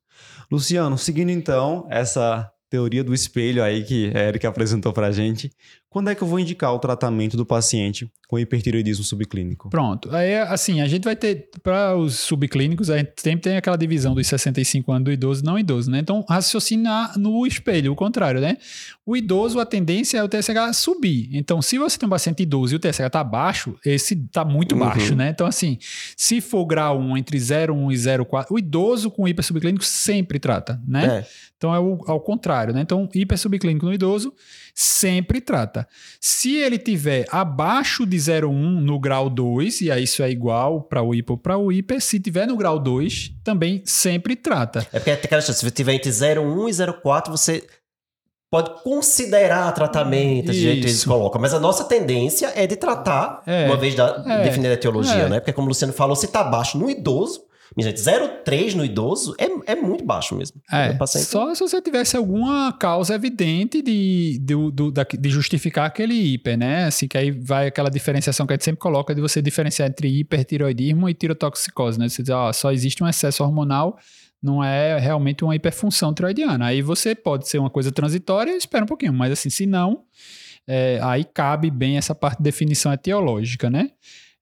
Luciano, 0.51 0.97
seguindo 0.99 1.31
então 1.31 1.87
essa 1.91 2.51
teoria 2.71 3.03
do 3.05 3.15
espelho 3.15 3.63
aí 3.63 3.85
que 3.85 4.13
a 4.15 4.21
Erika 4.21 4.49
apresentou 4.49 4.93
pra 4.93 5.11
gente, 5.13 5.51
quando 5.95 6.11
é 6.11 6.15
que 6.17 6.23
eu 6.23 6.27
vou 6.27 6.41
indicar 6.41 6.75
o 6.75 6.79
tratamento 6.81 7.37
do 7.37 7.47
paciente 7.47 8.11
com 8.27 8.37
hipertireoidismo 8.37 9.05
subclínico? 9.05 9.71
Pronto. 9.71 10.13
Aí, 10.13 10.37
assim, 10.41 10.81
a 10.81 10.89
gente 10.89 11.05
vai 11.05 11.15
ter, 11.15 11.51
para 11.63 11.95
os 11.97 12.19
subclínicos, 12.19 12.91
a 12.91 12.99
gente 12.99 13.13
sempre 13.19 13.43
tem 13.43 13.57
aquela 13.57 13.77
divisão 13.79 14.13
dos 14.13 14.27
65 14.27 14.91
anos 14.91 15.05
do 15.05 15.13
idoso 15.13 15.43
e 15.43 15.47
não 15.47 15.57
idoso, 15.57 15.89
né? 15.89 16.01
Então, 16.01 16.25
raciocinar 16.29 17.17
no 17.17 17.47
espelho, 17.47 17.93
o 17.93 17.95
contrário, 17.95 18.41
né? 18.41 18.57
O 19.07 19.17
idoso, 19.17 19.61
a 19.61 19.65
tendência 19.65 20.19
é 20.19 20.25
o 20.25 20.29
TSH 20.29 20.73
subir. 20.73 21.29
Então, 21.33 21.63
se 21.63 21.79
você 21.79 21.97
tem 21.97 22.09
um 22.09 22.11
paciente 22.11 22.43
idoso 22.43 22.75
e 22.75 22.77
o 22.77 22.81
TSH 22.81 23.09
tá 23.13 23.23
baixo, 23.23 23.79
esse 23.87 24.17
tá 24.17 24.45
muito 24.45 24.73
Uhum. 24.75 24.81
baixo, 24.81 25.15
né? 25.15 25.29
Então, 25.29 25.47
assim, 25.47 25.79
se 26.17 26.41
for 26.41 26.67
grau 26.67 26.99
1 26.99 27.17
entre 27.19 27.39
0,1 27.39 27.93
e 27.93 27.97
0,4, 27.97 28.47
o 28.51 28.59
idoso 28.59 29.13
com 29.13 29.29
hiper 29.29 29.45
subclínico 29.45 29.85
sempre 29.85 30.41
trata, 30.41 30.83
né? 30.89 31.19
É. 31.21 31.27
Então 31.57 31.73
é 31.75 31.79
o, 31.79 32.01
ao 32.09 32.21
contrário, 32.21 32.75
né? 32.75 32.81
Então, 32.81 33.09
hiper 33.15 33.39
subclínico 33.39 33.87
no 33.87 33.95
idoso 33.95 34.35
sempre 34.75 35.41
trata. 35.41 35.87
Se 36.21 36.57
ele 36.57 36.79
tiver 36.79 37.25
abaixo 37.31 38.05
de 38.05 38.17
0,1 38.17 38.51
no 38.81 38.99
grau 38.99 39.31
2, 39.31 39.83
e 39.83 39.91
aí 39.91 40.03
isso 40.03 40.23
é 40.23 40.31
igual 40.31 40.83
para 40.83 41.01
o 41.03 41.15
hipo 41.15 41.39
para 41.39 41.57
o 41.57 41.71
hiper, 41.71 42.01
se 42.01 42.19
tiver 42.19 42.47
no 42.47 42.57
grau 42.57 42.79
2, 42.79 43.33
também 43.45 43.83
sempre 43.85 44.35
trata. 44.35 44.81
É 44.93 44.99
porque 44.99 45.15
tem 45.17 45.25
aquela 45.27 45.41
chance, 45.41 45.59
se 45.61 45.65
você 45.65 45.71
tiver 45.71 45.95
entre 45.95 46.11
0,1 46.11 46.69
e 46.69 46.73
0,4, 46.73 47.31
você 47.31 47.65
pode 48.51 48.83
considerar 48.83 49.73
tratamento, 49.73 50.53
de 50.53 50.61
jeito 50.61 50.81
que 50.83 50.87
eles 50.87 51.05
colocam. 51.05 51.41
Mas 51.41 51.53
a 51.55 51.59
nossa 51.61 51.85
tendência 51.85 52.53
é 52.55 52.67
de 52.67 52.77
tratar, 52.77 53.43
É. 53.47 53.67
uma 53.67 53.77
vez 53.77 53.95
da, 53.95 54.23
É. 54.27 54.45
definida 54.45 54.71
a 54.71 54.75
etiologia, 54.75 55.15
É. 55.23 55.29
né? 55.29 55.41
Porque 55.41 55.53
como 55.53 55.67
o 55.67 55.69
Luciano 55.71 55.93
falou, 55.93 56.15
se 56.15 56.29
tá 56.29 56.43
baixo 56.45 56.79
no 56.79 56.89
idoso, 56.89 57.43
minha 57.77 57.89
gente, 57.91 58.01
0,3 58.01 58.75
no 58.75 58.85
idoso 58.85 59.35
é, 59.39 59.73
é 59.73 59.75
muito 59.75 60.05
baixo 60.05 60.35
mesmo. 60.37 60.61
É, 60.71 60.91
só 61.25 61.55
se 61.55 61.61
você 61.61 61.81
tivesse 61.83 62.17
alguma 62.17 62.73
causa 62.73 63.15
evidente 63.15 63.83
de, 63.83 64.39
de, 64.41 64.55
do- 64.73 64.91
da- 64.93 65.05
de 65.05 65.29
justificar 65.29 65.87
aquele 65.87 66.15
hiper, 66.15 66.57
né? 66.57 66.85
Assim, 66.85 67.09
que 67.09 67.19
aí 67.19 67.31
vai 67.31 67.67
aquela 67.67 67.91
diferenciação 67.91 68.47
que 68.47 68.53
a 68.53 68.57
gente 68.57 68.65
sempre 68.65 68.81
coloca 68.81 69.15
de 69.15 69.21
você 69.21 69.43
diferenciar 69.43 69.89
entre 69.89 70.09
hipertiroidismo 70.21 71.09
e 71.09 71.15
tirotoxicose, 71.15 71.99
né? 71.99 72.09
Você 72.09 72.23
diz, 72.23 72.31
ó, 72.31 72.53
só 72.53 72.71
existe 72.73 73.03
um 73.03 73.09
excesso 73.09 73.43
hormonal, 73.43 73.99
não 74.43 74.63
é 74.63 74.99
realmente 74.99 75.43
uma 75.43 75.57
hiperfunção 75.57 76.13
tiroidiana. 76.15 76.67
Aí 76.67 76.83
você 76.83 77.15
pode 77.15 77.49
ser 77.49 77.59
uma 77.59 77.71
coisa 77.71 77.91
transitória, 77.91 78.57
espera 78.57 78.85
um 78.85 78.89
pouquinho, 78.89 79.13
mas 79.13 79.33
assim, 79.33 79.51
se 79.51 79.67
não, 79.67 80.03
é, 80.67 80.99
aí 81.03 81.25
cabe 81.25 81.71
bem 81.71 81.97
essa 81.97 82.15
parte 82.15 82.39
de 82.39 82.45
definição 82.45 82.93
etiológica, 82.93 83.69
né? 83.69 83.91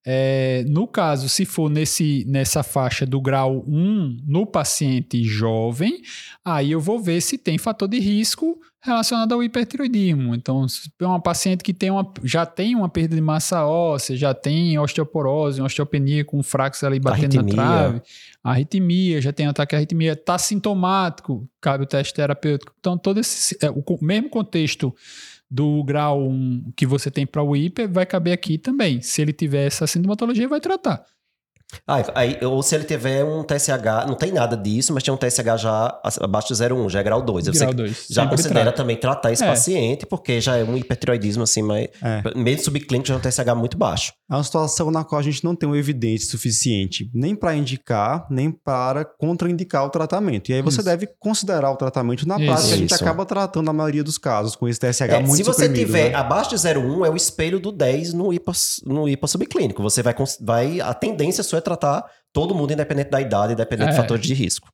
É, 0.05 0.65
no 0.69 0.87
caso, 0.87 1.29
se 1.29 1.45
for 1.45 1.71
nesse, 1.71 2.25
nessa 2.27 2.63
faixa 2.63 3.07
do 3.07 3.21
grau 3.21 3.65
1 3.69 4.23
no 4.27 4.45
paciente 4.45 5.23
jovem, 5.23 6.03
aí 6.45 6.73
eu 6.73 6.81
vou 6.81 6.99
ver 6.99 7.21
se 7.21 7.39
tem 7.39 7.57
fator 7.57 7.87
de 7.89 8.01
risco 8.01 8.59
relacionado 8.81 9.33
ao 9.33 9.45
hipertiroidismo. 9.45 10.35
Então, 10.35 10.67
se 10.67 10.91
é 11.01 11.07
uma 11.07 11.21
paciente 11.21 11.63
que 11.63 11.73
tem 11.73 11.89
uma, 11.89 12.13
já 12.25 12.45
tem 12.45 12.75
uma 12.75 12.89
perda 12.89 13.15
de 13.15 13.21
massa 13.21 13.65
óssea, 13.65 14.17
já 14.17 14.35
tem 14.35 14.77
osteoporose, 14.77 15.61
uma 15.61 15.67
osteopenia 15.67 16.25
com 16.25 16.43
frax 16.43 16.83
ali 16.83 16.99
batendo 16.99 17.39
Arritmia. 17.39 17.57
na 17.57 17.79
trave, 17.79 18.03
arritmia, 18.43 19.21
já 19.21 19.33
tem 19.33 19.47
ataque 19.47 19.77
à 19.77 19.79
arritmia, 19.79 20.15
está 20.15 20.37
sintomático, 20.37 21.49
cabe 21.61 21.85
o 21.85 21.87
teste 21.87 22.13
terapêutico. 22.13 22.75
Então, 22.81 22.99
todo 22.99 23.21
esse, 23.21 23.57
é, 23.63 23.71
o 23.71 23.85
mesmo 24.01 24.29
contexto 24.29 24.93
do 25.53 25.85
grau 25.85 26.27
1 26.31 26.73
que 26.75 26.87
você 26.87 27.11
tem 27.11 27.27
para 27.27 27.43
o 27.43 27.55
hiper 27.55 27.87
vai 27.87 28.07
caber 28.07 28.33
aqui 28.33 28.57
também. 28.57 29.03
Se 29.03 29.21
ele 29.21 29.35
tiver 29.35 29.67
essa 29.67 29.87
sintomatologia, 29.87 30.49
vai 30.49 30.61
tratar. 30.61 31.05
Ah, 31.87 32.03
aí, 32.15 32.39
ou 32.43 32.63
se 32.63 32.75
ele 32.75 32.85
tiver 32.85 33.25
um 33.25 33.43
TSH, 33.43 34.07
não 34.07 34.15
tem 34.15 34.33
nada 34.33 34.57
disso, 34.57 34.93
mas 34.93 35.03
tem 35.03 35.13
um 35.13 35.17
TSH 35.17 35.63
já 35.63 36.01
abaixo 36.21 36.49
de 36.49 36.55
0,1, 36.55 36.91
já 36.91 37.01
é 37.01 37.03
grau 37.03 37.23
2. 37.23 37.49
Grau 37.49 37.55
você 37.55 37.75
2. 37.75 38.07
Já 38.11 38.27
considera 38.27 38.63
trata. 38.65 38.77
também 38.77 38.97
tratar 38.97 39.33
esse 39.33 39.43
é. 39.43 39.47
paciente, 39.47 40.07
porque 40.07 40.41
já 40.41 40.57
é 40.57 40.65
um 40.65 40.77
hipertiroidismo 40.77 41.43
assim, 41.43 41.63
mas 41.63 41.89
é. 42.03 42.23
mesmo 42.37 42.65
subclínico 42.65 43.09
já 43.09 43.15
é 43.15 43.17
um 43.17 43.21
TSH 43.21 43.55
muito 43.57 43.77
baixo. 43.77 44.13
É 44.31 44.35
uma 44.35 44.45
situação 44.45 44.91
na 44.91 45.05
qual 45.05 45.19
a 45.19 45.23
gente 45.23 45.45
não 45.45 45.55
tem 45.55 45.69
um 45.69 45.77
evidência 45.77 46.29
suficiente 46.31 47.11
nem 47.13 47.35
para 47.35 47.55
indicar, 47.55 48.27
nem 48.31 48.51
para 48.51 49.05
contraindicar 49.05 49.85
o 49.85 49.91
tratamento. 49.91 50.51
E 50.51 50.55
aí 50.55 50.63
você 50.63 50.79
Isso. 50.79 50.85
deve 50.85 51.09
considerar 51.19 51.71
o 51.71 51.77
tratamento 51.77 52.27
na 52.27 52.37
prática, 52.37 52.75
a 52.75 52.77
gente 52.77 52.95
Isso. 52.95 53.03
acaba 53.03 53.25
tratando 53.25 53.69
a 53.69 53.73
maioria 53.73 54.03
dos 54.03 54.19
casos 54.19 54.57
com 54.57 54.69
esse 54.69 54.79
TSH 54.81 55.03
é, 55.03 55.21
muito 55.21 55.37
Se 55.37 55.43
você 55.43 55.69
tiver 55.69 56.11
né? 56.11 56.15
abaixo 56.15 56.51
de 56.51 56.57
0,1, 56.57 57.07
é 57.07 57.11
o 57.11 57.17
espelho 57.17 57.61
do 57.61 57.73
10 57.73 58.15
no 58.15 58.33
hipo, 58.33 58.53
no 58.87 59.09
hipo 59.09 59.29
subclínico. 59.29 59.83
Você 59.83 60.03
vai, 60.03 60.15
vai, 60.41 60.81
a 60.81 60.95
tendência 60.95 61.43
sua 61.43 61.59
é 61.59 61.62
tratar 61.63 62.05
todo 62.33 62.55
mundo, 62.55 62.73
independente 62.73 63.11
da 63.11 63.21
idade, 63.21 63.53
independente 63.53 63.91
é. 63.91 63.93
do 63.93 63.97
fator 63.97 64.19
de 64.19 64.35
risco. 64.35 64.69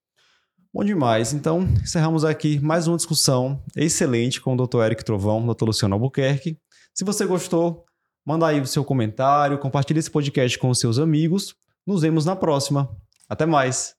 Bom 0.73 0.85
demais. 0.85 1.33
Então, 1.33 1.63
encerramos 1.83 2.25
aqui 2.25 2.61
mais 2.61 2.87
uma 2.87 2.97
discussão 2.97 3.63
excelente 3.75 4.41
com 4.41 4.55
o 4.55 4.67
Dr. 4.67 4.83
Eric 4.83 5.05
Trovão, 5.05 5.47
Dr. 5.47 5.65
Luciano 5.65 5.95
Albuquerque. 5.95 6.59
Se 6.95 7.05
você 7.05 7.25
gostou, 7.25 7.85
manda 8.27 8.47
aí 8.47 8.61
o 8.61 8.67
seu 8.67 8.85
comentário, 8.85 9.59
compartilhe 9.59 9.99
esse 9.99 10.11
podcast 10.11 10.59
com 10.59 10.69
os 10.69 10.79
seus 10.79 10.99
amigos. 10.99 11.55
Nos 11.87 12.03
vemos 12.03 12.25
na 12.25 12.37
próxima. 12.37 12.89
Até 13.29 13.47
mais. 13.47 13.95